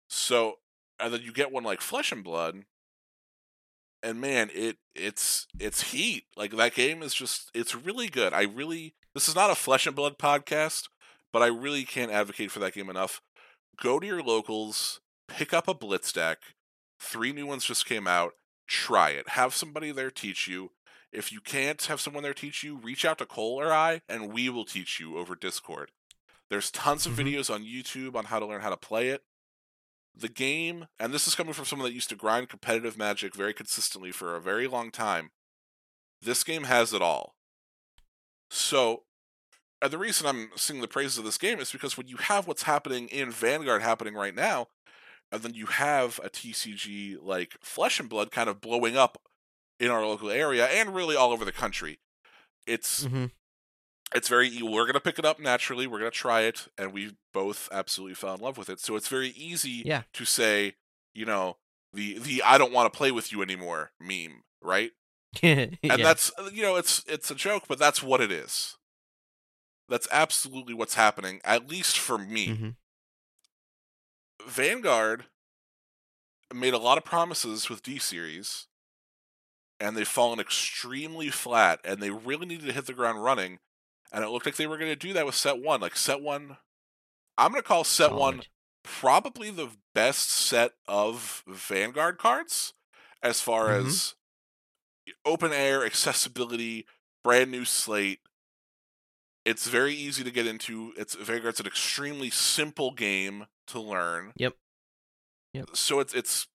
[0.09, 0.55] So,
[0.99, 2.63] and then you get one like Flesh and Blood,
[4.03, 6.25] and man, it it's it's heat.
[6.35, 8.33] Like that game is just it's really good.
[8.33, 10.89] I really this is not a Flesh and Blood podcast,
[11.31, 13.21] but I really can't advocate for that game enough.
[13.81, 16.39] Go to your locals, pick up a Blitz deck.
[17.01, 18.33] Three new ones just came out.
[18.67, 19.29] Try it.
[19.29, 20.71] Have somebody there teach you.
[21.11, 24.31] If you can't have someone there teach you, reach out to Cole or I, and
[24.31, 25.91] we will teach you over Discord.
[26.49, 27.25] There's tons of Mhm.
[27.25, 29.25] videos on YouTube on how to learn how to play it
[30.13, 33.53] the game, and this is coming from someone that used to grind competitive magic very
[33.53, 35.31] consistently for a very long time.
[36.21, 37.35] This game has it all.
[38.49, 39.05] So,
[39.81, 42.63] the reason I'm singing the praises of this game is because when you have what's
[42.63, 44.67] happening in Vanguard happening right now,
[45.31, 49.21] and then you have a TCG like Flesh and Blood kind of blowing up
[49.79, 51.99] in our local area and really all over the country.
[52.67, 53.25] It's hmm
[54.13, 55.87] it's very we're gonna pick it up naturally.
[55.87, 58.79] We're gonna try it, and we both absolutely fell in love with it.
[58.79, 60.03] So it's very easy Yeah.
[60.13, 60.75] to say,
[61.13, 61.57] you know,
[61.93, 64.91] the the I don't want to play with you anymore meme, right?
[65.89, 68.77] and that's uh, you know it's it's a joke but that's what it is
[69.89, 72.75] that's absolutely what's happening at least for me hmm
[74.47, 75.25] vanguard
[76.53, 78.67] made a lot of promises with d series
[79.79, 83.59] and they've fallen extremely flat and they really needed to hit the ground running
[84.11, 86.21] and it looked like they were going to do that with set one like set
[86.21, 86.57] one
[87.37, 88.47] i'm going to call set one Solid.
[88.83, 92.73] probably the best set of vanguard cards
[93.23, 93.87] as far Mhm.
[93.87, 94.15] as
[95.25, 96.85] open air accessibility
[97.23, 98.19] brand new slate
[99.45, 104.53] it's very easy to get into it's vanguard's an extremely simple game to learn Yep.
[105.53, 105.69] Yep.
[105.73, 106.47] so it's it's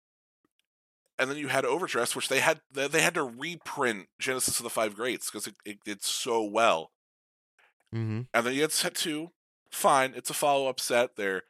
[1.18, 4.70] and then you had overdress which they had they had to reprint genesis of the
[4.70, 6.90] five greats because it, it did so well
[7.94, 8.22] Mm-hmm.
[8.34, 9.30] and then you had set two.
[9.70, 11.16] Fine, it's a follow up set.
[11.16, 11.42] They're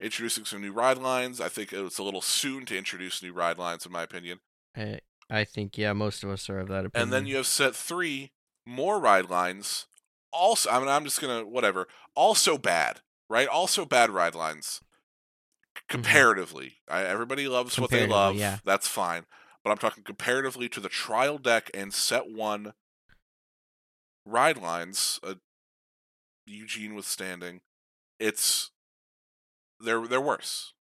[0.00, 1.40] introducing some new ride lines.
[1.40, 4.40] I think it's a little soon to introduce new ride lines, in my opinion.
[4.76, 4.98] I,
[5.30, 7.04] I think yeah, most of us are of that opinion.
[7.04, 8.32] And then you have set three,
[8.66, 9.86] more ride lines.
[10.32, 11.86] Also, I mean, I'm just gonna whatever.
[12.16, 13.46] Also bad, right?
[13.48, 14.80] Also bad ride lines.
[15.88, 18.12] Comparatively, I, everybody loves what they Mm-hmm.
[18.12, 18.36] Love.
[18.36, 18.58] yeah.
[18.64, 19.26] That's fine.
[19.62, 22.72] But I'm talking comparatively to the trial deck and set one
[24.24, 25.20] ride lines.
[25.22, 25.34] Uh,
[26.46, 27.60] Eugene withstanding,
[28.18, 28.70] it's
[29.80, 30.74] they're they're worse.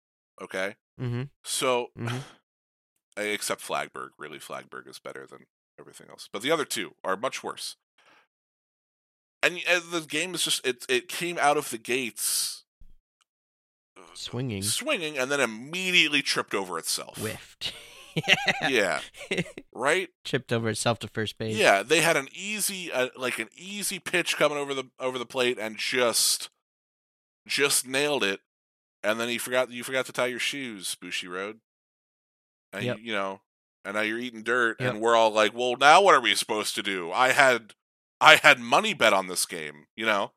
[0.41, 2.23] Okay, hmm so Mhm.
[3.17, 5.47] except Flagberg, really Flagberg is better than
[5.79, 6.29] everything else.
[6.33, 7.77] But the other two are much worse.
[9.43, 12.65] And, and the game is just it it came out of the gates
[14.15, 17.19] swinging, swinging and then immediately tripped over itself.
[17.19, 17.73] whiffed.
[18.69, 19.01] Yeah,
[19.73, 20.09] right?
[20.25, 21.57] Chipped over itself to first base.
[21.57, 25.25] Yeah, they had an easy uh, like an easy pitch coming over the over the
[25.25, 26.51] plate and just
[27.47, 28.41] just nailed it.
[29.05, 31.59] And then you forgot you forgot to tie your shoes, Bushiroad.
[32.73, 32.99] And Yep.
[32.99, 33.43] you, you know,
[33.85, 34.91] and now you're eating dirt Yep.
[34.93, 37.75] and we're all like, "Well, now what are we supposed to do?" I had
[38.21, 40.33] I had money bet on this game, you know?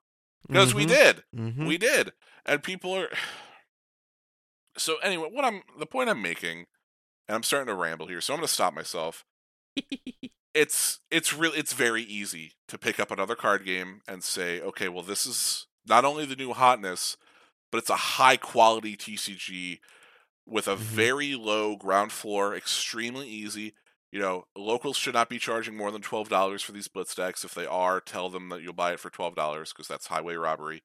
[0.47, 1.23] Because we did.
[1.36, 2.13] hmm We did.
[2.45, 3.10] And people are
[4.77, 6.65] So anyway, what I'm the point I'm making
[7.27, 9.25] and I'm starting to ramble here, so I'm going to stop myself
[10.53, 14.88] it's it's really it's very easy to pick up another card game and say, okay,
[14.89, 17.17] well, this is not only the new hotness,
[17.71, 19.81] but it's a high quality TCG
[20.47, 20.77] with a Mhm.
[20.77, 23.75] very low ground floor, extremely easy.
[24.12, 27.45] You know, locals should not be charging more than twelve dollars for these blitz decks.
[27.45, 30.36] If they are, tell them that you'll buy it for twelve dollars because that's highway
[30.36, 30.83] robbery.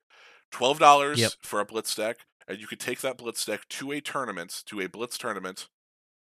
[0.52, 1.34] Twelve dollars Yep.
[1.42, 2.18] for a blitz deck,
[2.48, 5.68] and you could take that blitz deck to a tournament, to a blitz tournament,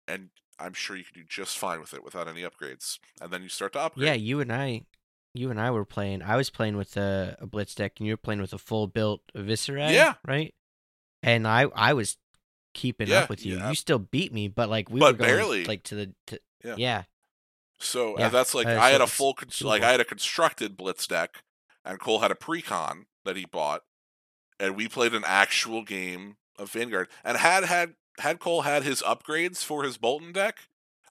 [0.09, 2.99] and I'm sure you could do just fine with it without any upgrades.
[3.21, 4.07] And then you start to upgrade.
[4.07, 4.83] Yeah, you and I,
[5.35, 6.23] you and I were playing.
[6.23, 8.87] I was playing with a, a blitz deck, and you were playing with a full
[8.87, 9.93] built Viserai.
[9.93, 10.15] Yeah.
[10.27, 10.55] right.
[11.23, 12.17] And I, I was
[12.75, 13.57] keeping Yeah, up with you.
[13.57, 13.71] yeah.
[13.71, 15.65] You still beat me, but like we But were going barely.
[15.65, 16.75] like to the, to, Yeah.
[16.79, 17.03] yeah.
[17.81, 19.83] So Yeah, and that's like uh, I so had a full con- like.
[19.83, 21.43] I had a constructed blitz deck,
[21.85, 23.83] and Cole had a precon that he bought,
[24.61, 27.09] and we played an actual game of Vanguard.
[27.25, 30.59] And had had had Cole had his upgrades for his Boltyn deck,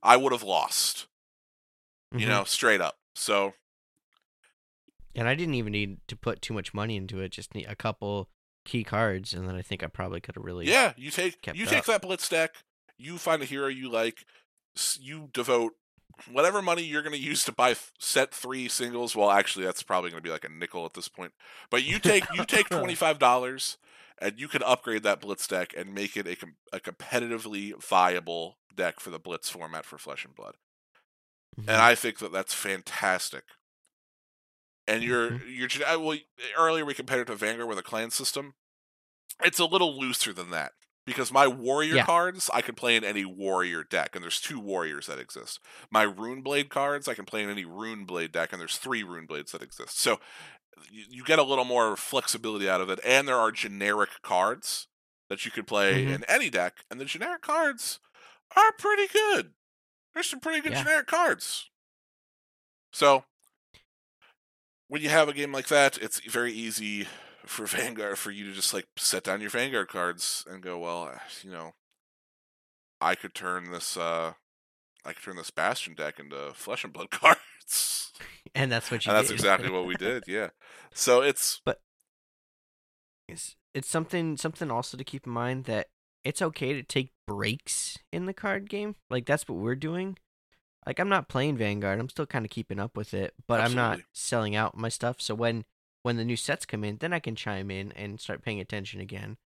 [0.02, 1.08] I would have lost.
[2.14, 2.30] You Mhm.
[2.30, 2.98] know, straight up.
[3.16, 3.54] So
[5.16, 7.30] And I didn't even need to put too much money into it.
[7.30, 8.30] Just need a couple
[8.66, 10.68] key cards, and then I think I probably could have really.
[10.68, 12.56] yeah, you take you take that blitz deck,
[12.98, 14.26] you find a hero you like,
[15.00, 15.74] you devote
[16.32, 19.16] whatever money you're going to use to buy set three singles.
[19.16, 21.34] Well, actually, that's probably going to be like a nickel at this point.
[21.70, 23.78] But you take you take twenty five dollars,
[24.20, 28.58] and you can upgrade that blitz deck and make it a com- a competitively viable
[28.76, 30.56] deck for the blitz format for Flesh and Blood.
[31.60, 31.68] Mhm.
[31.68, 33.44] And I think that that's fantastic.
[34.88, 35.42] And you're Mhm.
[35.80, 36.18] you're well
[36.58, 38.56] earlier we compared it to Vanguard with a clan system.
[39.44, 40.74] It's a little looser than that
[41.06, 42.06] because my warrior Yeah.
[42.06, 45.60] cards I can play in any warrior deck, and there's two warriors that exist.
[45.92, 49.04] My rune blade cards I can play in any rune blade deck, and there's three
[49.04, 50.00] rune blades that exist.
[50.00, 50.20] So
[50.92, 54.88] you, you get a little more flexibility out of it, and there are generic cards
[55.30, 56.16] that you could play Mhm.
[56.16, 58.00] in any deck, and the generic cards
[58.56, 59.54] are pretty good.
[60.14, 60.84] There's some pretty good Yeah.
[60.84, 61.70] generic cards.
[62.92, 63.26] So
[64.88, 67.08] when you have a game like that, it's very easy
[67.46, 71.04] for Vanguard for you to just like set down your Vanguard cards and go, well,
[71.04, 71.74] uh, you know,
[73.02, 74.34] I could turn this uh
[75.06, 78.14] I could turn this Bastion deck into Flesh and Blood cards.
[78.56, 79.12] and that's what you.
[79.12, 79.36] and that's did.
[79.36, 80.50] exactly what we did, yeah.
[80.94, 81.82] So it's but
[83.28, 85.88] it's, it's something something also to keep in mind that
[86.24, 88.96] it's okay to take breaks in the card game.
[89.10, 90.18] Like that's what we're doing.
[90.86, 92.00] like I'm not playing Vanguard.
[92.00, 95.18] I'm still kind of keeping up with it, but I'm not selling out my stuff.
[95.20, 95.66] So when
[96.04, 99.02] when the new sets come in, then I can chime in and start paying attention
[99.02, 99.38] again.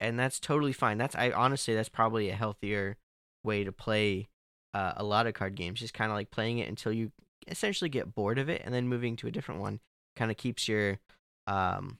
[0.00, 0.98] And that's totally fine.
[0.98, 2.96] That's I honestly that's probably a healthier
[3.44, 4.28] way to play
[4.74, 5.80] uh, a lot of card games.
[5.80, 7.12] Just kind of like playing it until you
[7.48, 9.80] essentially get bored of it and then moving to a different one.
[10.16, 10.98] Kind of keeps your
[11.46, 11.98] um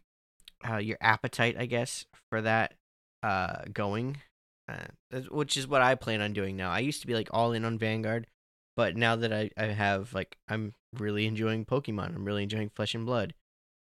[0.69, 2.75] uh, your appetite, I guess, for that
[3.23, 4.19] uh going.
[4.69, 6.71] Uh, which is what I plan on doing now.
[6.71, 8.29] I used to be like all in on Vanguard,
[8.77, 12.15] but now that I, I have like I'm really enjoying Pokemon.
[12.15, 13.35] I'm really enjoying Flesh and Blood,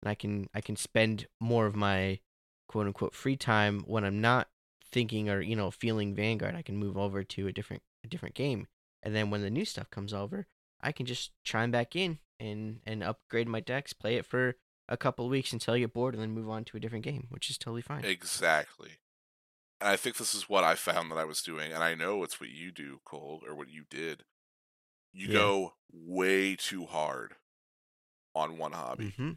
[0.04, 2.20] and I can I can spend more of my
[2.68, 4.50] quote unquote free time when I'm not
[4.92, 6.56] thinking or you know feeling Vanguard.
[6.56, 8.68] I can move over to a different a different game,
[9.02, 10.46] and then when the new stuff comes over,
[10.82, 14.56] I can just chime back in and and upgrade my decks, play it for
[14.90, 17.06] a couple of weeks until I get bored, and then move on to a different
[17.06, 18.04] game, which is totally fine.
[18.04, 18.98] Exactly.
[19.80, 22.24] And I think this is what I found that I was doing, and I know
[22.24, 24.26] it's what you do, Cole, or what you did.
[25.14, 25.34] You Yeah.
[25.34, 27.36] go way too hard
[28.36, 29.14] on one hobby.
[29.18, 29.32] hmm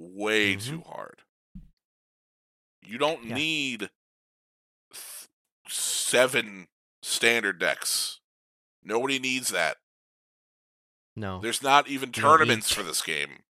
[0.00, 0.66] Way Mhm.
[0.68, 1.22] too hard.
[2.82, 3.34] You don't Yeah.
[3.34, 3.90] need
[4.92, 5.28] th-
[5.68, 6.68] seven
[7.02, 8.20] standard decks.
[8.82, 9.78] Nobody needs that.
[11.16, 13.42] No, There's not even You don't need- tournaments for this game.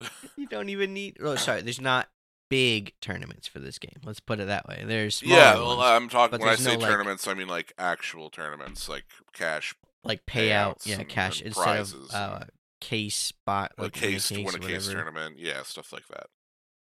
[0.36, 1.18] you don't even need.
[1.20, 1.60] Oh, sorry.
[1.60, 2.10] There's not
[2.48, 4.00] big tournaments for this game.
[4.02, 4.82] Let's put it that way.
[4.86, 7.72] There's yeah, well, ones, I'm talking when I say no, like- tournaments, I mean like
[7.78, 12.44] actual tournaments, like cash, like payout, yeah, and- cash and instead of uh,
[12.80, 14.92] case spot, a like win case to win a case whatever.
[14.92, 16.26] tournament, yeah, stuff like that.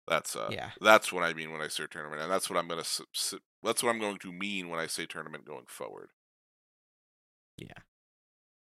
[0.08, 0.72] That's uh, Yeah.
[0.82, 2.84] that's what I mean when I say tournament, and that's what I'm gonna,
[3.64, 6.10] that's what I'm going to mean when I say tournament going forward.
[7.58, 7.74] Yeah,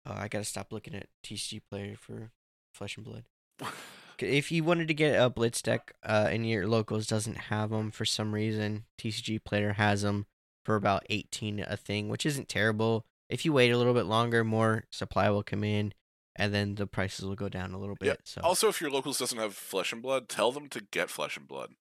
[0.06, 2.32] oh, I gotta stop looking at TCG player for
[2.74, 3.24] Flesh and Blood.
[4.20, 7.90] If you wanted to get a Blitz deck, uh, and your locals doesn't have them
[7.90, 10.28] for some reason, TCG player has them
[10.64, 13.04] for about eighteen a thing, which isn't terrible.
[13.30, 15.94] If you wait a little bit longer, more supply will come in,
[16.42, 18.08] and then the prices will go down a little bit.
[18.08, 21.10] Yeah, So Also, if your locals doesn't have flesh and blood, tell them to get
[21.10, 21.76] flesh and blood.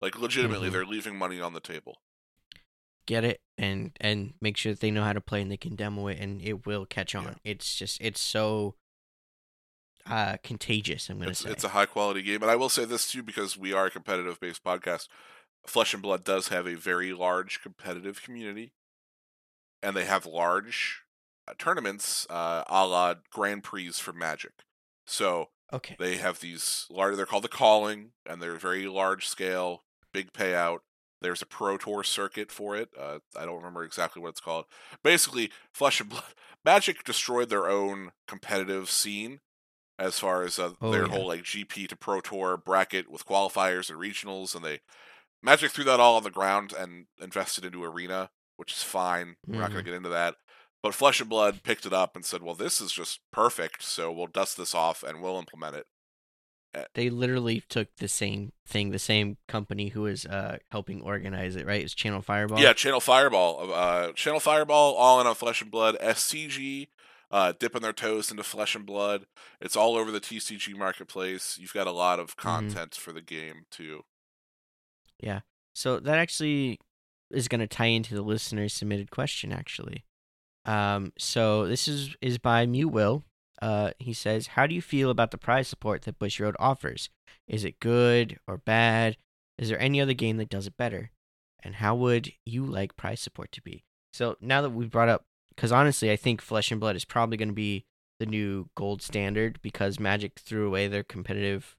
[0.00, 0.72] Like legitimately, Mhm.
[0.72, 2.00] they're leaving money on the table.
[3.06, 5.76] get it and and make sure that they know how to play and they can
[5.76, 7.24] demo it and it will catch on.
[7.24, 7.34] Yeah.
[7.52, 8.74] It's just it's so
[10.06, 11.08] uh contagious.
[11.08, 11.50] I'm gonna It's say.
[11.50, 13.90] it's a high quality game, and I will say this too because we are a
[13.92, 15.06] competitive based podcast.
[15.68, 18.72] Flesh and Blood does have a very large competitive community,
[19.82, 21.02] and they have large
[21.54, 24.52] tournaments, uh, a la Grand Prix for Magic.
[25.06, 25.96] So okay.
[25.98, 27.16] they have these large.
[27.16, 30.78] They're called the Calling, and they're very large scale, big payout.
[31.22, 32.90] There's a Pro Tour circuit for it.
[32.98, 34.66] Uh, I don't remember exactly what it's called.
[35.02, 36.24] Basically, Flesh and Blood
[36.64, 39.40] Magic destroyed their own competitive scene
[39.98, 41.12] as far as uh, Oh, their yeah.
[41.12, 44.80] whole like GP to Pro Tour bracket with qualifiers and regionals, and they
[45.42, 49.36] Magic threw that all on the ground and invested into Arena, which is fine.
[49.46, 50.36] We're not going to get into that.
[50.86, 54.12] But Flesh and Blood picked it up and said, "Well, this is just perfect, so
[54.12, 55.86] we'll dust this off and we'll implement it."
[56.94, 61.66] They literally took the same thing, the same company who was uh helping organize it,
[61.66, 61.82] right?
[61.82, 62.60] It's Channel Fireball.
[62.60, 65.96] Yeah, Channel Fireball, uh, Channel Fireball, all in on Flesh and Blood.
[66.00, 66.86] SCG,
[67.32, 69.26] uh, dipping their toes into Flesh and Blood.
[69.60, 71.58] It's all over the TCG marketplace.
[71.60, 74.04] You've got a lot of content for the game too.
[75.18, 75.40] Yeah.
[75.72, 76.78] So that actually
[77.32, 80.04] is going to tie into the listener submitted question actually.
[80.66, 83.24] Um so this is is by Mew Will.
[83.62, 87.08] Uh he says, "How do you feel about the prize support that Bushiroad offers?
[87.48, 89.16] Is it good or bad?
[89.58, 91.10] Is there any other game that does it better?
[91.62, 95.24] And how would you like prize support to be?" So now that we've brought up
[95.56, 97.86] cuz honestly, I think Flesh and Blood is probably going to be
[98.18, 101.76] the new gold standard because Magic threw away their competitive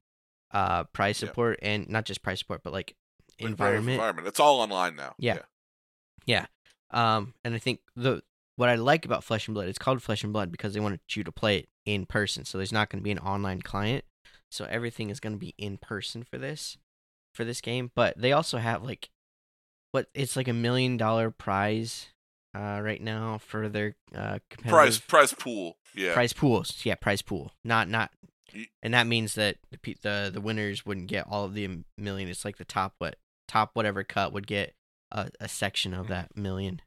[0.50, 1.28] uh prize Yeah.
[1.28, 2.96] support and not just prize support but like
[3.38, 4.26] environment environment.
[4.26, 5.14] It's all online now.
[5.18, 5.40] Yeah.
[6.26, 6.46] Yeah.
[6.90, 8.22] Um, and I think the
[8.58, 10.98] what I like about Flesh and Blood, it's called Flesh and Blood because they wanted
[11.10, 12.44] you to play it in person.
[12.44, 14.04] So there's not going to be an online client.
[14.50, 16.76] So everything is going to be in person for this,
[17.32, 17.92] for this game.
[17.94, 19.10] But they also have like,
[19.92, 22.08] what it's like a million dollar prize,
[22.52, 25.76] uh, right now for their uh Prize prize pool.
[25.94, 26.14] Yeah.
[26.14, 26.80] prize pools.
[26.84, 27.52] Yeah, prize pool.
[27.64, 28.10] Not not,
[28.82, 32.28] and that means that the the the winners wouldn't get all of the million.
[32.28, 34.74] It's like the top what top whatever cut would get
[35.12, 36.82] a, a section of that million,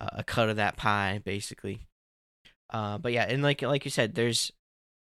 [0.00, 1.86] a cut of that pie, basically.
[2.70, 4.50] Uh, but yeah, and like like you said, there's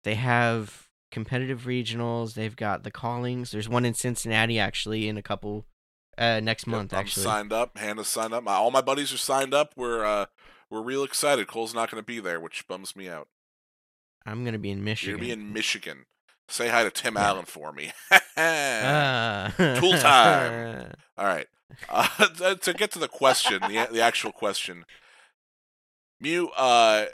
[0.03, 2.33] they have competitive regionals.
[2.33, 3.51] They've got the callings.
[3.51, 5.65] There's one in Cincinnati actually in a couple
[6.17, 7.23] uh next Yep, month I'm actually.
[7.23, 7.77] signed up.
[7.77, 8.43] Hannah's signed up.
[8.43, 9.73] My, all my buddies are signed up.
[9.75, 10.25] We're uh,
[10.69, 11.47] we're real excited.
[11.47, 13.27] Cole's not going to be there, which bums me out.
[14.25, 15.11] I'm gonna be in Michigan.
[15.11, 16.05] You're going to be in Michigan.
[16.47, 17.27] Say hi to Tim Yeah.
[17.27, 17.91] Allen for me.
[18.37, 19.53] Ah.
[19.79, 20.93] Tool time.
[21.17, 21.47] All right.
[21.88, 24.86] Uh, to get to the question, the the actual question,
[26.20, 27.05] Mew, uh,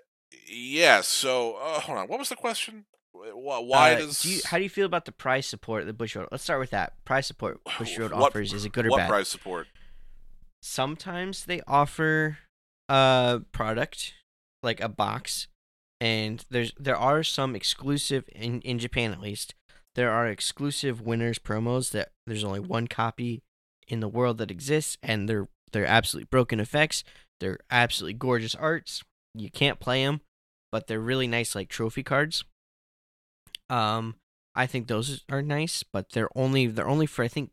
[0.47, 1.01] Yeah.
[1.01, 2.07] So uh, hold on.
[2.07, 2.85] What was the question?
[3.13, 6.27] Why, Uh, does do you, how do you feel about the prize support that Bushiroad?
[6.31, 6.93] Let's start with that.
[7.05, 9.09] Prize support Bushiroad What- offers is it good or what bad?
[9.09, 9.67] price support?
[10.61, 12.39] Sometimes they offer
[12.89, 14.13] a product
[14.63, 15.47] like a box,
[16.01, 19.53] and there's there are some exclusive in in Japan at least.
[19.95, 23.43] There are exclusive winners promos that there's only one copy
[23.87, 27.03] in the world that exists, and they're they're absolutely broken effects.
[27.39, 29.03] They're absolutely gorgeous arts.
[29.33, 30.21] You can't play them,
[30.71, 32.43] but they're really nice like trophy cards.
[33.69, 34.15] Um,
[34.55, 37.51] I think those are nice, but they're only they're only for I think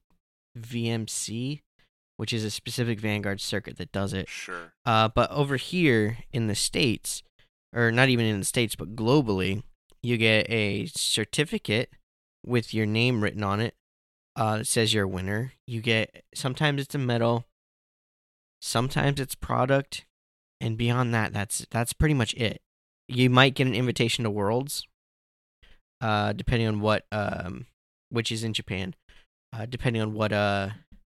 [0.59, 1.61] VMC,
[2.17, 4.29] which is a specific Vanguard circuit that does it.
[4.29, 4.73] Sure.
[4.87, 7.23] Uh, but over here in the states,
[7.75, 9.63] or not even in the states, but globally,
[10.03, 11.91] you get a certificate
[12.45, 13.75] with your name written on it.
[14.35, 15.53] Uh, that says you're a winner.
[15.67, 17.45] You get sometimes it's a medal,
[18.61, 20.07] sometimes it's product,
[20.61, 22.63] and beyond that, that's that's pretty much it.
[23.09, 24.87] You might get an invitation to Worlds,
[26.01, 27.67] uh, depending on what um,
[28.09, 28.95] which is in Japan,
[29.53, 30.71] uh, depending on what uh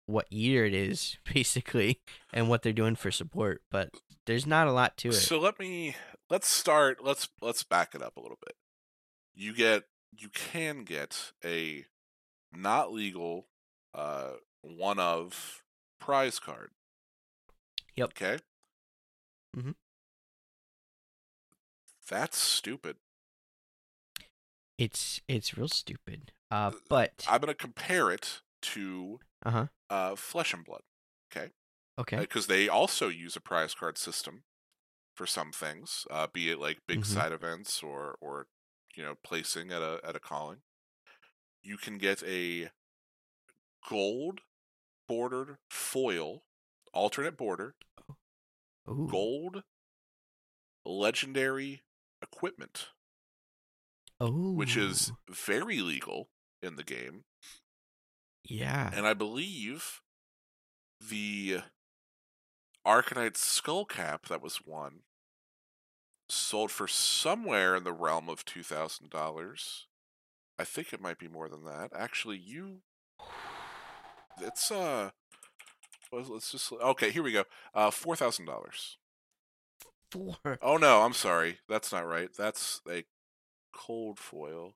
[0.06, 2.00] what year it is basically
[2.34, 3.62] and what they're doing for support.
[3.70, 3.90] But
[4.26, 5.14] there's not a lot to it.
[5.14, 5.96] So let me
[6.30, 7.04] let's start.
[7.04, 8.56] Let's let's back it up a little bit.
[9.36, 11.86] You get you can get a
[12.56, 13.48] not legal
[13.94, 14.32] uh
[14.62, 15.64] one of
[16.00, 16.72] prize card.
[17.96, 18.10] Yep.
[18.10, 18.38] Okay.
[19.56, 19.76] Mhm.
[22.10, 22.98] That's stupid.
[24.78, 26.32] It's it's real stupid.
[26.52, 29.68] Uh, but I'm gonna compare it to uh huh.
[29.90, 30.82] uh Flesh and Blood
[31.32, 31.52] Okay.
[32.00, 32.18] Okay.
[32.18, 34.44] Because they also use a prize card system
[35.16, 37.06] for some things, uh, be it like big Mhm.
[37.06, 38.48] side events or or
[38.96, 40.62] you know placing at a at a calling.
[41.64, 42.70] You can get a
[43.90, 44.42] gold
[45.08, 46.44] bordered foil,
[46.94, 47.76] alternate border,
[48.88, 48.92] oh.
[48.92, 49.08] Ooh.
[49.10, 49.64] gold
[50.86, 51.84] legendary
[52.22, 52.90] equipment,
[54.20, 54.52] Oh.
[54.54, 56.30] which is very legal
[56.62, 57.24] in the game.
[58.44, 58.90] yeah.
[58.94, 60.02] And I believe
[61.00, 61.62] the
[62.86, 65.04] Arcanite Skullcap that was won
[66.30, 69.88] sold for somewhere in the realm of two thousand dollars.
[70.64, 71.90] I think it might be more than that.
[71.94, 72.78] Actually, you
[74.42, 75.10] it's uh
[76.10, 77.44] let's just okay, here we go.
[77.76, 78.98] Uh four thousand dollars.
[80.10, 80.38] Four.
[80.62, 81.58] Oh no, I'm sorry.
[81.68, 82.30] That's not right.
[82.38, 83.04] That's a
[83.76, 84.76] cold foil.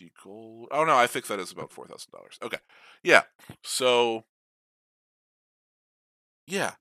[0.00, 0.66] The gold.
[0.72, 2.36] Oh no, I think that is about four thousand dollars.
[2.42, 2.58] Okay,
[3.04, 3.22] yeah.
[3.62, 4.24] So,
[6.48, 6.72] yeah.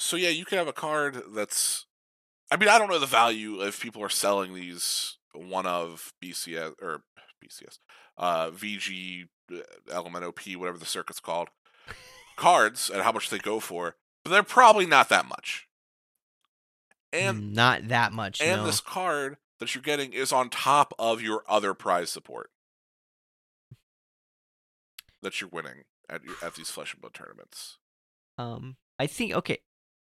[0.00, 1.86] So yeah, you can have a card that's.
[2.50, 6.74] I mean, I don't know the value if people are selling these one of BCS
[6.80, 7.02] or
[7.44, 7.78] BCS,
[8.16, 9.58] uh, VG, uh,
[9.90, 11.48] Element OP, whatever the circuit's called,
[12.36, 15.68] cards and how much they go for, but they're probably not that much.
[17.12, 18.40] And not that much.
[18.40, 18.66] and no.
[18.66, 22.50] this card that you're getting is on top of your other prize support
[25.22, 27.78] that you're winning at at these flesh and blood tournaments.
[28.36, 29.58] Um, I think okay.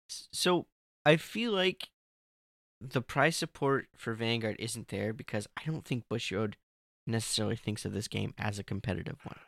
[0.08, 0.66] So
[1.04, 1.88] I feel like
[2.80, 6.54] the price support for Vanguard isn't there because I don't think Bushiroad
[7.06, 9.38] necessarily thinks of this game as a competitive one,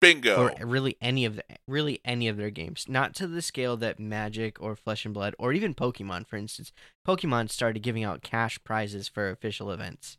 [0.00, 0.48] Bingo.
[0.48, 2.86] or really any of the really any of their games.
[2.88, 6.72] Not to the scale that Magic or Flesh and Blood or even Pokemon, for instance.
[7.06, 10.18] Pokemon started giving out cash prizes for official events.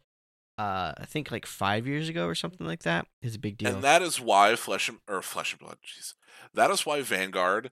[0.58, 3.74] Uh, I think like five years ago or something like that is a big deal.
[3.74, 5.78] And that is why flesh and or flesh and blood.
[5.86, 6.14] Jeez,
[6.54, 7.72] that is why Vanguard,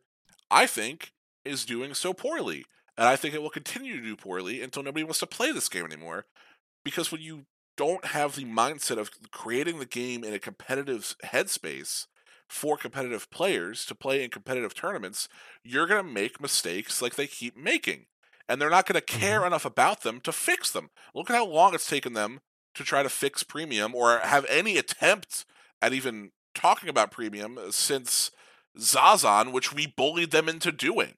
[0.49, 1.13] I think,
[1.45, 2.65] is doing so poorly,
[2.99, 5.69] and I think it will continue to do poorly until nobody wants to play this
[5.69, 6.25] game anymore.
[6.83, 7.45] Because when you
[7.77, 12.07] don't have the mindset of creating the game in a competitive headspace
[12.49, 15.29] for competitive players to play in competitive tournaments,
[15.63, 18.07] you're going to make mistakes like they keep making.
[18.49, 19.47] And they're not going to care mm-hmm.
[19.47, 20.89] enough about them to fix them.
[21.15, 22.41] Look at how long it's taken them
[22.75, 25.45] to try to fix premium or have any attempt
[25.81, 28.31] at even talking about premium since
[28.77, 31.13] Zazan, which we bullied them into doing.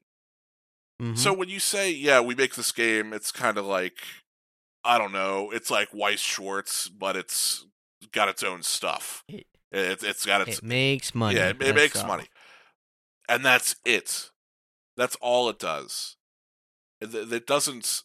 [1.01, 1.17] Mhm.
[1.17, 3.97] So when you say, yeah, we make this game, it's kind of like,
[4.83, 7.65] I don't know, it's like Weiss Schwarz, but it's
[8.11, 9.23] got its own stuff.
[9.27, 11.37] It- It, it's got its it makes money.
[11.37, 12.07] yeah, it, it makes all.
[12.07, 12.27] money,
[13.29, 14.29] and that's it.
[14.97, 16.17] That's all it does.
[16.99, 18.03] It, doesn't.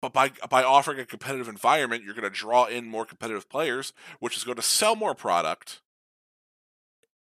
[0.00, 3.92] But by by offering a competitive environment, you're going to draw in more competitive players,
[4.18, 5.80] which is going to sell more product.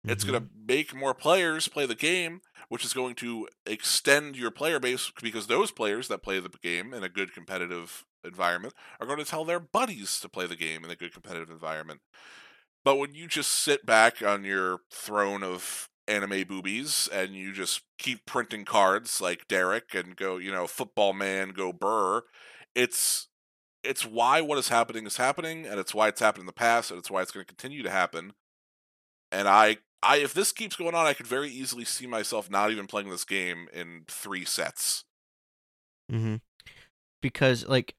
[0.03, 0.27] It's Mhm.
[0.27, 4.79] going to make more players play the game, which is going to extend your player
[4.79, 9.19] base because those players that play the game in a good competitive environment are going
[9.19, 12.01] to tell their buddies to play the game in a good competitive environment.
[12.83, 17.81] But when you just sit back on your throne of anime boobies and you just
[17.97, 22.21] keep printing cards like Derek and go, you know, football man, go burr.
[22.75, 23.27] It's
[23.83, 26.91] it's why what is happening is happening, and it's why it's happened in the past,
[26.91, 28.33] and it's why it's going to continue to happen.
[29.31, 32.71] And I, I, if this keeps going on, I could very easily see myself not
[32.71, 35.05] even playing this game in three sets.
[36.11, 36.35] Mm-hmm.
[37.21, 37.95] Because like,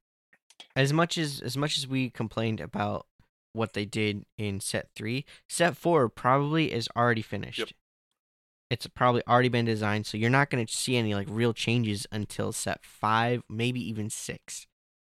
[0.76, 3.06] as much as as much as we complained about
[3.52, 7.58] what they did in set three, set four probably is already finished.
[7.58, 7.68] Yep.
[8.70, 12.06] It's probably already been designed, so you're not going to see any like real changes
[12.12, 14.66] until set five, maybe even six.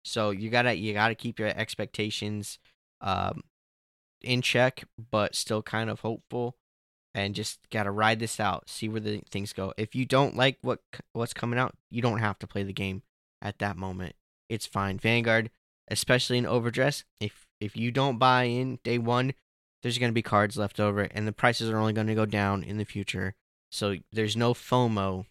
[0.03, 2.59] So you gotta you gotta keep your expectations
[2.99, 3.43] um,
[4.21, 6.55] in check, but still kind of hopeful,
[7.13, 9.73] and just gotta ride this out, see where the things go.
[9.77, 10.79] If you don't like what
[11.13, 13.03] what's coming out, you don't have to play the game
[13.41, 14.15] at that moment.
[14.49, 14.97] It's fine.
[14.97, 15.51] Vanguard,
[15.87, 19.33] especially in overdress, if if you don't buy in day one,
[19.81, 22.77] there's gonna be cards left over, and the prices are only gonna go down in
[22.77, 23.35] the future.
[23.71, 25.25] So there's no FOMO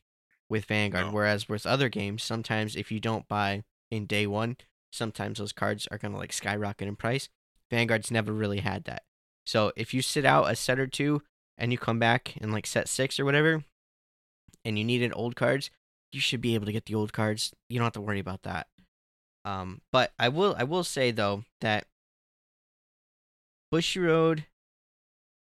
[0.49, 1.07] with Vanguard.
[1.07, 1.13] No.
[1.13, 4.57] Whereas with other games, sometimes if you don't buy in day one,
[4.91, 7.29] sometimes those cards are gonna like skyrocket in price.
[7.71, 9.03] Vanguard's never really had that.
[9.45, 11.23] So if you sit out a set or two
[11.59, 13.65] and you come back in like set six or whatever,
[14.65, 15.71] and you needed old cards,
[16.13, 17.53] you should be able to get the old cards.
[17.69, 18.67] You don't have to worry about that.
[19.45, 21.87] Um, but I will I will say though that
[23.73, 24.45] Bushiroad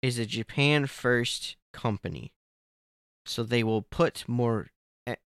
[0.03, 2.33] is a Japan first company.
[3.25, 4.69] So they will put more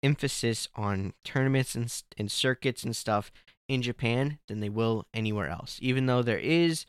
[0.04, 3.32] emphasis on tournaments and, and circuits and stuff
[3.68, 5.78] in Japan than they will anywhere else.
[5.82, 6.86] Even though there is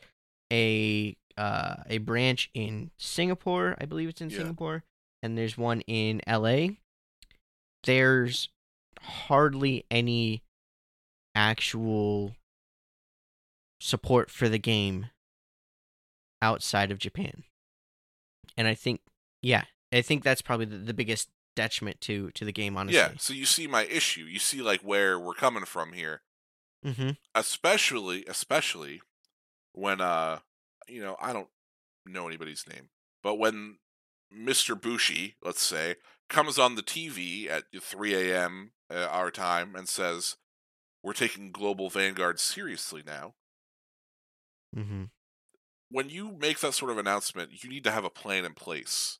[0.51, 4.37] a uh, a branch in Singapore, I believe it's in Yeah.
[4.37, 4.83] Singapore,
[5.23, 6.75] and there's one in LA.
[7.83, 8.49] There's
[9.01, 10.43] hardly any
[11.33, 12.35] actual
[13.79, 15.07] support for the game
[16.41, 17.43] outside of Japan.
[18.57, 19.01] And I think
[19.41, 22.97] yeah, I think that's probably the, the biggest detriment to to the game honestly.
[22.99, 24.23] Yeah, so you see my issue.
[24.25, 26.21] You see like where we're coming from here.
[26.85, 27.17] Mhm.
[27.35, 29.01] especially especially
[29.73, 30.39] when uh
[30.91, 31.47] you know i don't
[32.05, 32.89] know anybody's name
[33.23, 33.77] but when
[34.35, 35.95] mr bushi let's say
[36.29, 40.37] comes on the tv at 3 a.m uh, our time and says
[41.03, 43.33] we're taking global vanguard seriously now
[44.75, 45.09] Mhm.
[45.89, 49.19] when you make that sort of announcement you need to have a plan in place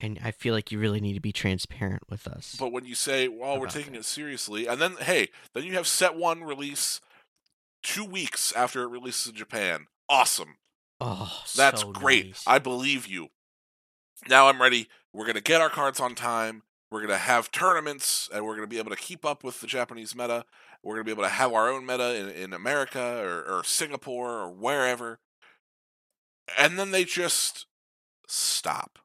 [0.00, 2.56] And I feel like you really need to be transparent with us.
[2.58, 4.00] but when you say well we're taking that.
[4.00, 7.00] it seriously and then hey then you have set one release
[7.82, 10.56] two weeks after it releases in japan awesome
[11.00, 12.26] oh, That's so great.
[12.26, 12.44] nice.
[12.46, 13.28] I believe you.
[14.28, 14.88] Now I'm ready.
[15.12, 16.62] We're going to get our cards on time.
[16.90, 19.60] We're going to have tournaments and we're going to be able to keep up with
[19.60, 20.44] the Japanese meta.
[20.82, 23.64] We're going to be able to have our own meta in, in America or, or
[23.64, 25.20] Singapore or wherever.
[26.58, 27.66] And then they just
[28.26, 28.98] stop.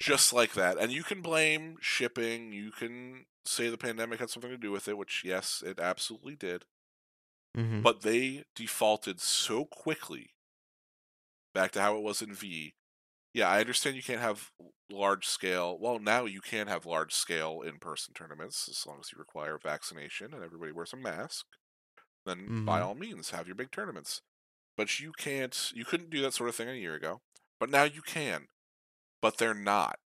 [0.00, 0.78] Just like that.
[0.78, 2.52] And you can blame shipping.
[2.52, 6.34] You can say the pandemic had something to do with it, which, yes, it absolutely
[6.34, 6.64] did
[7.56, 7.82] Mhm.
[7.82, 10.34] but they defaulted so quickly
[11.54, 12.74] back to how it was in V.
[13.34, 14.50] Yeah, I understand you can't have
[14.90, 15.78] large scale.
[15.78, 19.58] Well, now you can have large scale in person tournaments as long as you require
[19.58, 21.46] vaccination and everybody wears a mask.
[22.26, 22.82] Then by Mhm.
[22.82, 24.22] all means have your big tournaments.
[24.76, 27.22] But you can't you couldn't do that sort of thing a year ago.
[27.60, 28.48] But now you can.
[29.22, 30.00] But they're not.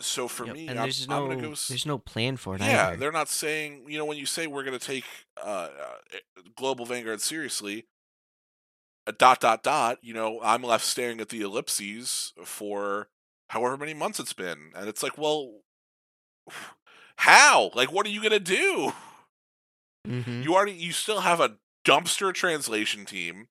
[0.00, 0.54] So for Yep.
[0.54, 2.96] me, and I'm, there's no gonna go there's no plan for it yeah, either.
[2.96, 5.04] they're not saying, you know, when you say we're going to take
[5.42, 6.18] uh, uh,
[6.56, 7.86] Global Vanguard seriously,
[9.06, 13.08] a dot, dot, dot, you know, I'm left staring at the ellipses for
[13.48, 14.72] however many months it's been.
[14.74, 15.60] And it's like, well,
[17.16, 17.70] how?
[17.74, 18.92] Like, what are you going to do?
[20.06, 20.42] Mhm.
[20.42, 23.48] You already, you still have a dumpster translation team.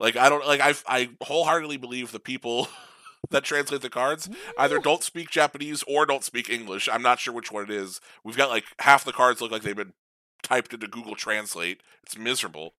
[0.00, 2.68] Like, I don't, like, I, I wholeheartedly believe the people
[3.30, 6.88] that translate the cards either don't speak Japanese or don't speak English.
[6.90, 8.00] I'm not sure which one it is.
[8.24, 9.94] We've got like half the cards look like they've been
[10.42, 11.82] typed into Google Translate.
[12.02, 12.74] It's miserable.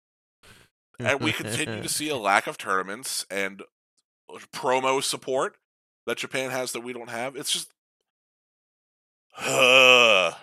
[0.99, 3.63] And we continue to see a lack of tournaments and
[4.53, 5.57] promo support
[6.05, 7.35] that Japan has that we don't have.
[7.35, 7.71] It's just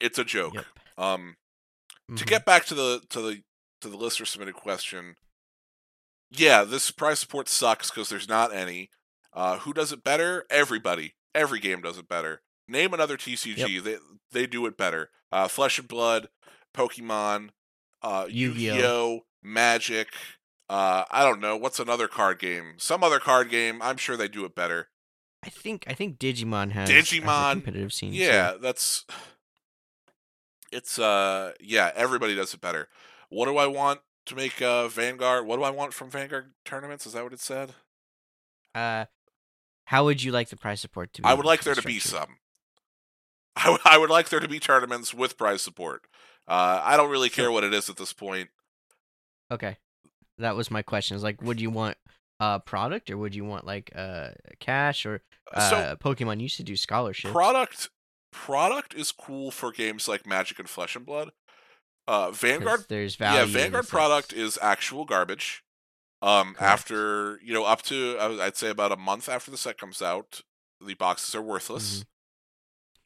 [0.00, 0.54] it's a joke.
[0.54, 0.64] Yep.
[0.98, 1.36] Um
[2.16, 2.26] to Mhm.
[2.28, 3.42] get back to the to the
[3.80, 5.16] to the listener submitted question,
[6.30, 8.90] yeah, this prize support sucks because there's not any.
[9.32, 10.44] Uh, who does it better?
[10.50, 11.14] Everybody.
[11.34, 12.42] Every game does it better.
[12.68, 13.82] Name another TCG.
[13.82, 13.96] They
[14.32, 15.10] they do it better.
[15.30, 16.28] Uh, Flesh and Blood,
[16.74, 17.50] Pokemon,
[18.02, 18.74] uh, Yu-Gi-Oh.
[18.74, 20.08] Yu-Gi-Oh, Magic.
[20.68, 22.74] Uh, I don't know what's another card game.
[22.78, 23.80] Some other card game.
[23.82, 24.88] I'm sure they do it better.
[25.44, 28.12] I think I think Digimon has has a Digimon, competitive scene.
[28.12, 29.04] Yeah, that's
[30.72, 32.88] it's uh yeah, everybody does it better.
[33.28, 34.00] What do I want?
[34.26, 35.46] To make uh, Vanguard.
[35.46, 37.06] What do I want from Vanguard tournaments?
[37.06, 37.74] Is that what it said?
[38.74, 39.06] Uh,
[39.86, 41.28] how would you like the prize support to be?
[41.28, 42.38] I would like there to be some.
[43.56, 46.04] I, w- I would like there to be tournaments with prize support.
[46.46, 48.50] Uh, I don't really care what it is at this point.
[49.50, 49.76] Okay,
[50.38, 51.16] that was my question.
[51.16, 51.96] Is like, would you want
[52.38, 54.28] a product or would you want like uh
[54.60, 55.22] cash or
[55.54, 57.32] uh, so Pokemon used to do scholarship?
[57.32, 57.88] product
[58.30, 61.30] product is cool for games like Magic and Flesh and Blood.
[62.08, 63.40] Uh, Vanguard there's value.
[63.40, 65.62] yeah, Vanguard product is actual garbage.
[66.22, 66.62] Um, Correct.
[66.62, 70.40] after you know, up to I'd say about a month after the set comes out,
[70.80, 72.00] the boxes are worthless.
[72.00, 72.04] Mhm.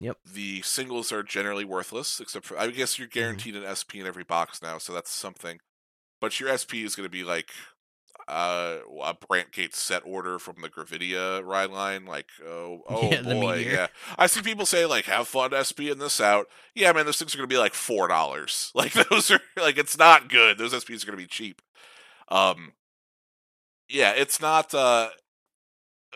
[0.03, 0.19] Yep.
[0.33, 3.19] The singles are generally worthless, except for I guess you're Mm-hmm.
[3.19, 5.61] guaranteed an SP in every box now, so that's something.
[6.21, 7.51] But your SP is going to be like
[8.31, 12.07] uh, a Brandt Gate set order from the Gravidia ride line.
[12.07, 13.87] Like, oh, oh Yeah, boy, yeah.
[14.19, 17.35] I see people say like, "Have fun SP in this out." Yeah, man, those things
[17.35, 18.73] are going to be like four dollars.
[18.81, 20.57] Like those are like it's not good.
[20.57, 21.61] Those SPs are going to be cheap.
[22.29, 22.73] Um,
[23.89, 25.11] yeah, it's not uh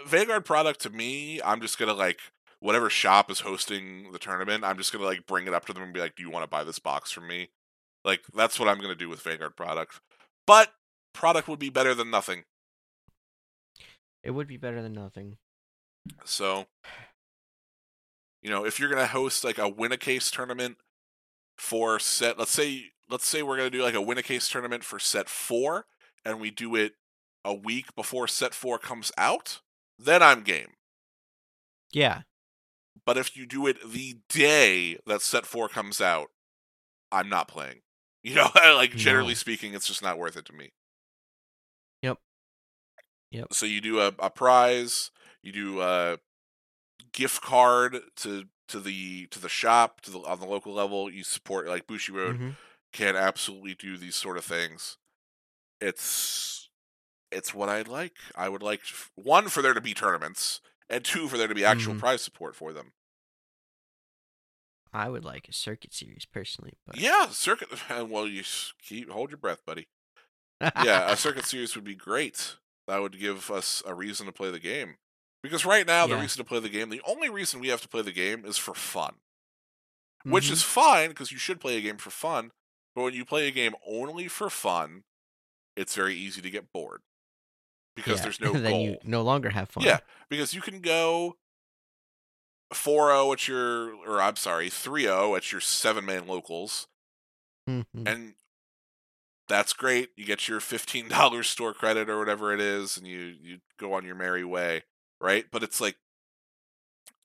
[0.06, 1.40] Vanguard product to me.
[1.42, 2.20] I'm just gonna like
[2.60, 4.64] whatever shop is hosting the tournament.
[4.64, 6.44] I'm just gonna like bring it up to them and be like, "Do you want
[6.44, 7.50] to buy this box from me?"
[8.04, 10.00] Like that's what I'm gonna do with Vanguard product.
[10.46, 10.72] But
[11.14, 12.44] product would be better than nothing.
[14.22, 15.38] It would be better than nothing.
[16.24, 16.66] So,
[18.42, 20.76] you know, if you're gonna host like a win a case tournament
[21.56, 24.84] for set, let's say, let's say we're gonna do like a win a case tournament
[24.84, 25.86] for set four,
[26.24, 26.94] and we do it
[27.44, 29.60] a week before set four comes out,
[29.98, 30.74] then I'm game.
[31.92, 32.22] Yeah,
[33.06, 36.30] But if you do it the day that set four comes out,
[37.12, 37.80] I'm not playing.
[38.24, 39.34] You know, like generally No.
[39.34, 40.72] speaking, it's just not worth it to me.
[43.34, 43.52] Yep.
[43.52, 45.10] So you do a, a prize,
[45.42, 46.18] you do a
[47.12, 51.10] gift card to to the to the shop to the on the local level.
[51.10, 52.56] You support like Bushiroad Mhm.
[52.92, 54.98] can absolutely do these sort of things.
[55.80, 56.70] It's
[57.32, 58.16] it's what I'd like.
[58.36, 58.82] I would like
[59.16, 60.60] one for there to be tournaments,
[60.90, 62.00] and two for there to be actual Mhm.
[62.00, 62.94] prize support for them.
[64.94, 67.68] I would like a circuit series personally, but Yeah, circuit.
[68.08, 68.42] Well, you
[68.80, 69.88] keep hold your breath, buddy.
[70.74, 72.56] Yeah, a circuit series would be great.
[72.86, 74.96] That would give us a reason to play the game.
[75.42, 77.88] Because right now, the reason to play the game, the only reason we have to
[77.88, 79.16] play the game is for fun,
[80.24, 80.52] which Mhm.
[80.52, 82.52] is fine because you should play a game for fun.
[82.94, 85.04] But when you play a game only for fun,
[85.76, 87.02] it's very easy to get bored
[87.94, 88.80] because Yeah, there's no then goal.
[88.82, 89.84] you no longer have fun.
[89.84, 91.36] Yeah, because you can go
[92.72, 96.88] 4-0 at your, or I'm sorry, 3-0 at your seven-man locals,
[97.68, 97.84] Mhm.
[98.06, 98.34] and
[99.48, 100.10] that's great.
[100.16, 103.92] You get your fifteen dollars store credit or whatever it is, and you you go
[103.94, 104.84] on your merry way,
[105.20, 105.46] right?
[105.50, 105.96] But it's like,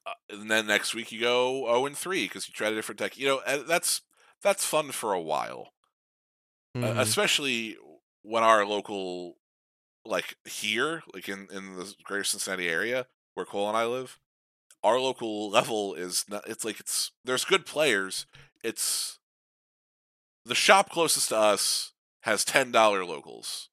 [0.05, 2.99] uh, and then next week you go zero and three because you tried a different
[2.99, 3.17] deck.
[3.17, 4.01] You know, that's
[4.41, 5.73] that's fun for a while,
[6.81, 7.01] uh, Mhm.
[7.01, 7.77] especially
[8.21, 9.37] when our local,
[10.05, 14.19] like here, like in in the greater Cincinnati area where Cole and I live,
[14.83, 16.47] our local level is not.
[16.47, 18.25] It's like it's there's good players.
[18.63, 19.19] It's
[20.45, 23.69] the shop closest to us has ten dollar locals,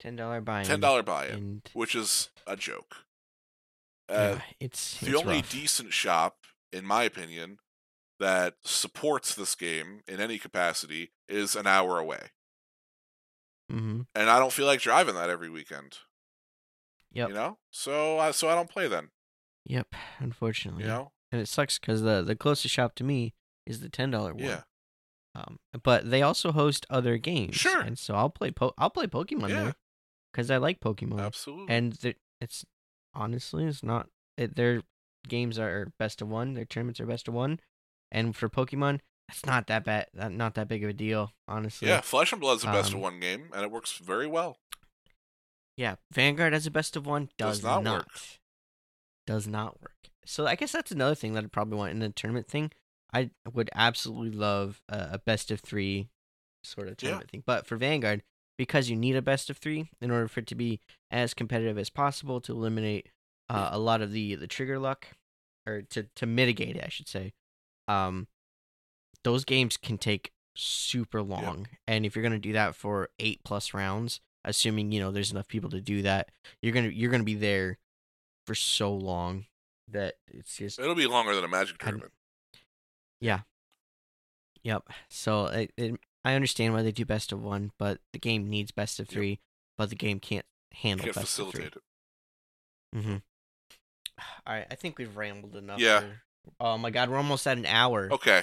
[0.00, 0.66] Ten dollar buy-in.
[0.66, 2.96] ten dollar buy-in, and which is a joke.
[4.08, 5.50] Uh, yeah, it's the it's only rough.
[5.50, 6.38] decent shop,
[6.72, 7.58] in my opinion,
[8.18, 12.30] that supports this game in any capacity is an hour away,
[13.70, 14.02] Mm-hmm.
[14.14, 15.98] and I don't feel like driving that every weekend.
[17.12, 17.28] Yep.
[17.28, 19.10] You know, so I so I don't play then.
[19.66, 19.94] Yep.
[20.18, 20.82] Unfortunately.
[20.82, 23.34] You know, and it sucks because the the closest shop to me
[23.66, 24.42] is the ten dollar one.
[24.44, 24.62] yeah,
[25.34, 27.54] Um, but they also host other games.
[27.56, 27.80] Sure.
[27.80, 29.62] And so I'll play po- I'll play Pokemon Yeah.
[29.64, 29.74] there
[30.32, 31.20] because I like Pokemon.
[31.20, 31.74] absolutely.
[31.74, 32.64] And it's
[33.14, 34.82] honestly it's not it, their
[35.28, 36.54] games are best of one.
[36.54, 37.60] Their tournaments are best of one.
[38.10, 40.08] And for Pokemon, it's not that bad.
[40.14, 41.88] that- Not that big of a deal, honestly.
[41.88, 44.58] yeah, Flesh and Blood's the best of Um, one game, and it works very well.
[45.76, 48.08] Yeah, Vanguard as a best of one does, Does not work.
[49.26, 49.94] Does not work.
[50.26, 52.70] So I guess that's another thing that I'd probably want in the tournament thing.
[53.12, 56.08] I would absolutely love a, a best of three
[56.64, 57.08] sort of Yeah.
[57.08, 57.42] tournament thing.
[57.46, 58.22] But for Vanguard,
[58.56, 61.76] because you need a best of three in order for it to be as competitive
[61.78, 63.08] as possible to eliminate
[63.48, 65.08] uh, a lot of the the trigger luck,
[65.66, 67.32] or to to mitigate it, I should say.
[67.88, 68.28] Um,
[69.24, 73.74] those games can take super long, and if you're gonna do that for eight plus
[73.74, 76.30] rounds, assuming you know there's enough people to do that,
[76.62, 77.78] you're gonna you're gonna be there
[78.46, 79.46] for so long
[79.88, 81.90] that it's just It'll be longer than a Magic I-
[83.22, 83.46] tournament.
[84.64, 84.88] Yep.
[85.08, 88.70] So it, it, I understand why they do best of one, but the game needs
[88.70, 89.12] best of Yep.
[89.12, 89.40] three,
[89.76, 91.82] but the game can't handle Can't best of facilitate it.
[92.92, 93.00] three.
[93.00, 93.16] Mm-hmm.
[94.46, 95.80] All right, I think we've rambled enough.
[95.80, 96.00] Yeah.
[96.00, 96.22] here.
[96.60, 98.08] Oh my god, we're almost at an hour.
[98.12, 98.42] Okay,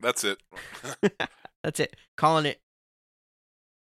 [0.00, 0.38] that's it.
[1.64, 1.94] That's it.
[2.16, 2.60] Calling it.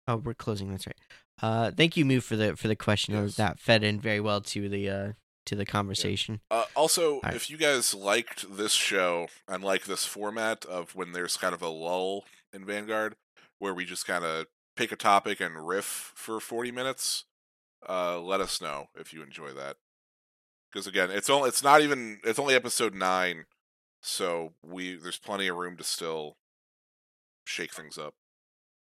[0.08, 0.70] Oh, we're closing.
[0.72, 0.96] That's right.
[1.40, 3.14] Uh, thank you, Moo, for the for the question.
[3.14, 3.36] Yes.
[3.36, 5.12] That fed in very well to the uh
[5.47, 6.41] to the conversation.
[6.51, 7.34] Uh, also, Alright.
[7.34, 11.62] if you guys liked this show and like this format of when there's kind of
[11.62, 13.16] a lull in Vanguard,
[13.59, 17.24] where we just kind of pick a topic and riff for 40 minutes,
[17.88, 19.76] uh, let us know if you enjoy that.
[20.72, 23.47] Because again, it's only it's not even it's only episode nine,
[24.03, 26.36] so we there's plenty of room to still
[27.45, 28.14] shake things up.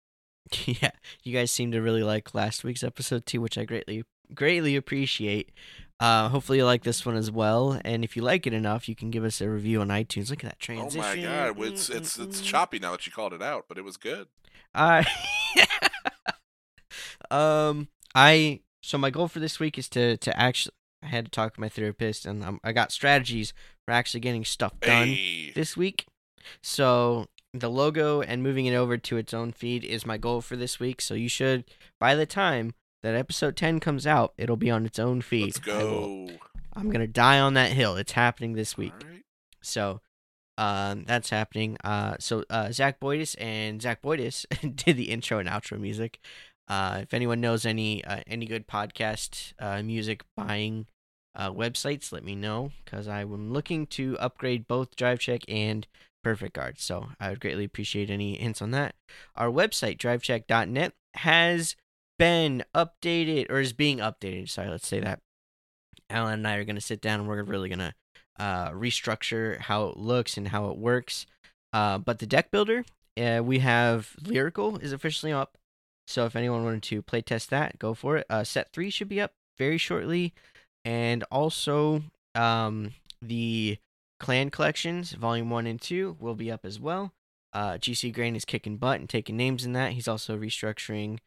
[0.66, 0.92] yeah,
[1.24, 5.52] you guys seem to really like last week's episode too, which I greatly greatly appreciate.
[6.00, 8.96] Uh, hopefully you like this one as well, and if you like it enough, you
[8.96, 10.30] can give us a review on iTunes.
[10.30, 11.00] Look at that transition.
[11.00, 11.22] Oh my
[11.54, 14.28] god, it's it's it's choppy now that you called it out, but it was good.
[14.74, 15.06] I
[17.32, 21.32] um I so my goal for this week is to to actually I had to
[21.32, 23.54] talk to my therapist and um, I got strategies
[23.86, 26.08] for actually getting stuff done Hey, this week.
[26.64, 30.56] So the logo and moving it over to its own feed is my goal for
[30.56, 31.02] this week.
[31.02, 31.64] So you should
[32.00, 32.74] by the time
[33.06, 35.44] that episode 10 comes out, it'll be on its own feed.
[35.44, 36.28] let's go.
[36.74, 37.96] I'm going to die on that hill.
[37.96, 38.94] It's happening this week.
[38.96, 39.24] Right.
[39.62, 40.02] So
[40.58, 41.78] um, that's happening.
[41.84, 44.46] Uh, so uh, Zach Boydis and Zach Boydis
[44.76, 46.20] did the intro and outro music.
[46.68, 50.88] Uh, if anyone knows any uh, any good podcast uh, music buying
[51.36, 55.86] uh, websites, let me know because I'm looking to upgrade both DriveCheck and
[56.24, 56.80] Perfect Guard.
[56.80, 58.96] So I would greatly appreciate any hints on that.
[59.36, 61.76] Our website DriveCheck.net has
[62.18, 64.50] been updated or is being updated.
[64.50, 65.20] Sorry, let's say that.
[66.10, 67.94] Alan and I are going to sit down and we're really going to
[68.38, 71.26] uh, restructure how it looks and how it works.
[71.74, 72.86] Uh, but the deck builder,
[73.18, 75.58] uh, we have Lyrical is officially up.
[76.08, 78.28] So if anyone wanted to play test that, go for it.
[78.30, 80.34] Uh, set three should be up very shortly,
[80.84, 82.04] and also
[82.36, 82.92] um,
[83.22, 83.78] the
[84.20, 87.12] Clan collections, volume one and two, will be up as well.
[87.54, 89.94] Uh, GC Grain is kicking butt and taking names in that.
[89.94, 91.20] He's also restructuring,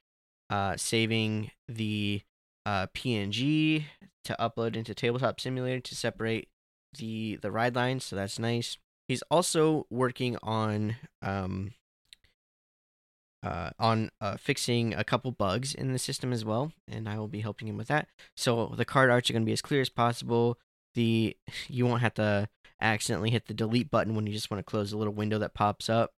[0.51, 2.23] uh, saving the
[2.67, 3.85] uh, PNG
[4.25, 6.49] to upload into Tabletop Simulator to separate
[6.97, 8.79] the the ride lines, so that's nice.
[9.07, 11.73] He's also working on um
[13.43, 17.29] uh on uh, fixing a couple bugs in the system as well, and I will
[17.29, 18.09] be helping him with that.
[18.37, 20.59] So the card arts are going to be as clear as possible.
[20.95, 21.37] The
[21.69, 22.49] you won't have to
[22.81, 25.55] accidentally hit the delete button when you just want to close the little window that
[25.55, 26.13] pops up.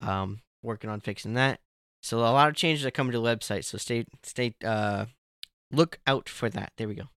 [0.00, 1.60] Um, working on fixing that.
[2.02, 3.64] So a lot of changes are coming to the website.
[3.64, 5.06] So stay stay uh
[5.70, 6.72] look out for that.
[6.76, 7.08] There we go.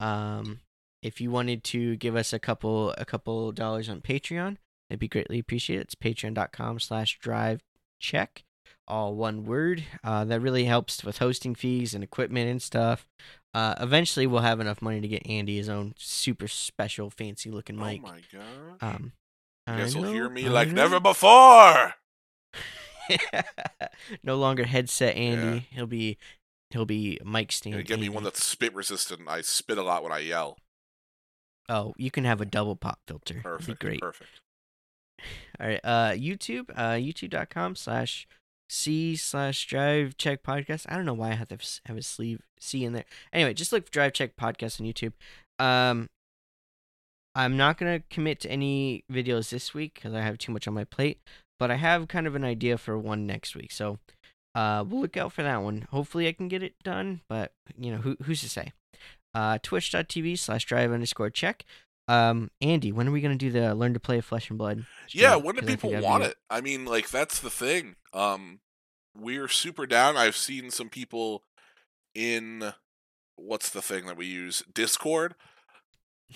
[0.00, 0.60] Um,
[1.02, 4.56] if you wanted to give us a couple a couple dollars on Patreon,
[4.90, 5.82] it'd be greatly appreciated.
[5.82, 7.60] It's patreon.com slash drive
[8.00, 8.44] check.
[8.86, 9.84] All one word.
[10.02, 13.06] Uh, that really helps with hosting fees and equipment and stuff.
[13.52, 17.76] Uh, eventually, we'll have enough money to get Andy his own super special, fancy looking
[17.76, 18.00] mic.
[18.04, 18.94] Oh my god.
[18.94, 19.12] Um,
[19.66, 20.74] I guys will hear me I like know.
[20.74, 21.94] never before.
[24.22, 25.56] no longer headset Andy.
[25.56, 25.62] Yeah.
[25.70, 26.18] He'll be
[26.70, 27.86] he'll be mic stand.
[27.86, 29.22] Gonna me one that's spit resistant.
[29.28, 30.58] I spit a lot when I yell.
[31.68, 33.40] Oh, you can have a double pop filter.
[33.42, 33.80] Perfect.
[33.80, 34.00] Great.
[34.00, 34.30] Perfect.
[35.60, 35.80] All right.
[35.84, 36.70] Uh, YouTube.
[36.74, 38.26] Uh, YouTube.com slash
[38.70, 40.86] C slash Drive Check Podcast.
[40.88, 43.04] I don't know why I have to have a sleeve C in there.
[43.32, 45.12] Anyway, just look for Drive Check Podcast on YouTube.
[45.58, 46.08] Um,
[47.34, 50.74] I'm not gonna commit to any videos this week because I have too much on
[50.74, 51.20] my plate.
[51.58, 53.98] But I have kind of an idea for one next week, so
[54.54, 55.86] uh, we'll look out for that one.
[55.90, 58.72] Hopefully, I can get it done, but you know, who who's to say?
[59.34, 61.64] Uh, Twitch.tv slash Drive underscore Check.
[62.06, 64.86] Um, Andy, when are we gonna do the Learn to Play Flesh and Blood?
[65.10, 66.36] Yeah, when do people want it?
[66.48, 67.96] I mean, like that's the thing.
[68.12, 68.60] Um,
[69.16, 70.16] we're super down.
[70.16, 71.42] I've seen some people
[72.14, 72.72] in
[73.36, 75.34] what's the thing that we use Discord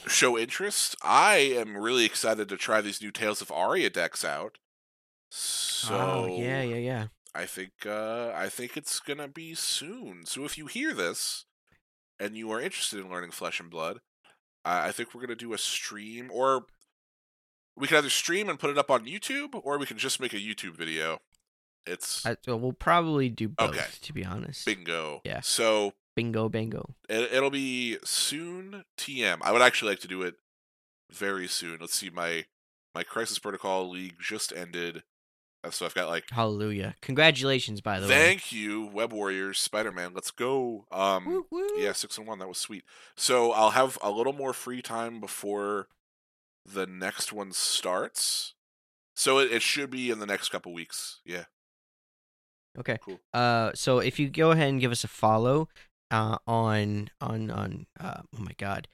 [0.06, 0.96] show interest.
[1.02, 4.58] I am really excited to try these new Tales of Aria decks out.
[5.34, 7.06] So oh yeah, yeah, yeah.
[7.34, 10.26] I think uh, I think it's gonna be soon.
[10.26, 11.46] So if you hear this
[12.20, 14.00] and you are interested in learning Flesh and Blood,
[14.64, 16.66] I, I think we're gonna do a stream, or
[17.76, 20.34] we can either stream and put it up on YouTube, or we can just make
[20.34, 21.18] a YouTube video.
[21.86, 23.86] It's I, well, probably do both, Okay.
[24.02, 24.66] to be honest.
[24.66, 25.22] bingo.
[25.24, 25.40] Yeah.
[25.42, 26.94] So Bingo, bingo.
[27.08, 28.84] it, it'll be soon.
[28.98, 29.38] TM.
[29.40, 30.34] I would actually like to do it
[31.10, 31.78] very soon.
[31.80, 32.10] Let's see.
[32.10, 32.44] My
[32.94, 35.02] my Crisis Protocol League just ended,
[35.70, 36.94] so I've got like Hallelujah!
[37.02, 38.12] Congratulations, by the way.
[38.14, 40.12] Thank you, Web Warriors, Spider Man.
[40.14, 40.86] Let's go.
[40.90, 41.68] Um, Woo, woo.
[41.78, 42.38] yeah, six and one.
[42.38, 42.84] That was sweet.
[43.16, 45.88] So I'll have a little more free time before
[46.64, 48.54] the next one starts.
[49.14, 51.20] So it, it should be in the next couple weeks.
[51.24, 51.44] Yeah,
[52.78, 52.98] Okay.
[53.02, 53.20] cool.
[53.34, 55.68] Uh, so if you go ahead and give us a follow,
[56.10, 58.88] uh, on on on uh, oh my god,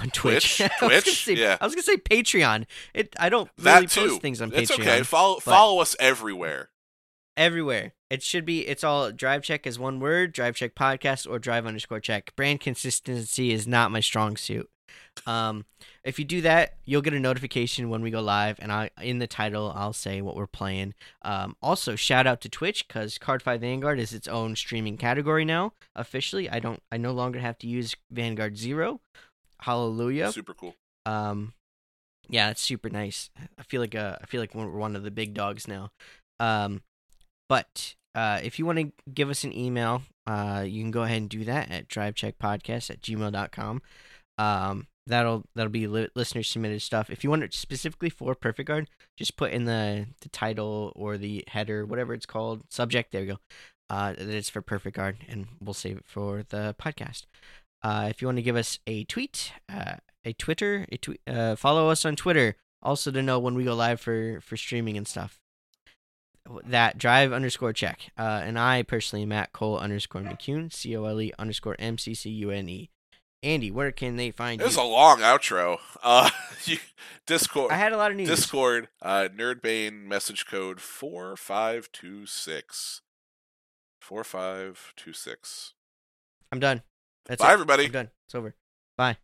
[0.00, 0.56] on Twitch.
[0.58, 0.60] Twitch?
[0.80, 1.24] I was gonna Twitch?
[1.24, 1.56] say, Yeah.
[1.60, 2.66] I was gonna say Patreon.
[2.94, 3.14] It.
[3.18, 4.08] I don't That really too.
[4.08, 4.80] post things on it's Patreon.
[4.80, 5.02] okay.
[5.02, 6.70] Follow follow us everywhere.
[7.36, 7.92] everywhere.
[8.10, 8.66] It should be.
[8.66, 10.32] It's all drive check is one word.
[10.32, 12.34] Drive check podcast or drive underscore check.
[12.36, 14.68] Brand consistency is not my strong suit.
[15.26, 15.64] Um,
[16.04, 19.18] if you do that, you'll get a notification when we go live, and I in
[19.20, 20.94] the title I'll say what we're playing.
[21.22, 25.72] Um, also shout out to Twitch because Cardfight Vanguard is its own streaming category now
[25.96, 26.48] officially.
[26.50, 26.82] I don't.
[26.92, 29.00] I no longer have to use Vanguard Zero.
[29.60, 30.32] Hallelujah.
[30.32, 30.74] Super cool.
[31.06, 31.52] Um,
[32.28, 33.30] yeah, it's super nice.
[33.58, 35.90] I feel like uh, I feel like we're one of the big dogs now.
[36.40, 36.82] Um,
[37.48, 41.18] but uh, if you want to give us an email, uh, you can go ahead
[41.18, 43.82] and do that at drivecheckpodcast at gmail.com.
[44.38, 47.10] Um, that'll that'll be li- listener submitted stuff.
[47.10, 51.18] If you want it specifically for Perfect Guard, just put in the the title or
[51.18, 53.12] the header, whatever it's called, subject.
[53.12, 53.38] There you go.
[53.90, 57.24] Uh, that it's for Perfect Guard, and we'll save it for the podcast.
[57.84, 61.54] Uh, if you want to give us a tweet, uh, a Twitter, a tweet, uh,
[61.54, 62.56] follow us on Twitter.
[62.82, 65.38] Also to know when we go live for for streaming and stuff.
[66.66, 68.10] That drive underscore check.
[68.18, 72.14] Uh, and I personally Matt Cole underscore McCune, C O L E underscore M C
[72.14, 72.90] C U N E.
[73.42, 74.82] Andy, where can they find It was you?
[74.82, 75.78] a long outro.
[76.02, 76.28] Uh,
[76.64, 76.76] you,
[77.26, 77.72] Discord.
[77.72, 78.28] I had a lot of news.
[78.28, 83.00] Discord, uh, Nerdbane message code 4526.
[84.02, 85.72] 4526.
[86.52, 86.82] I'm done.
[87.26, 87.52] That's Bye, it.
[87.54, 87.86] everybody.
[87.86, 88.10] I'm done.
[88.26, 88.54] It's over.
[88.96, 89.16] Bye.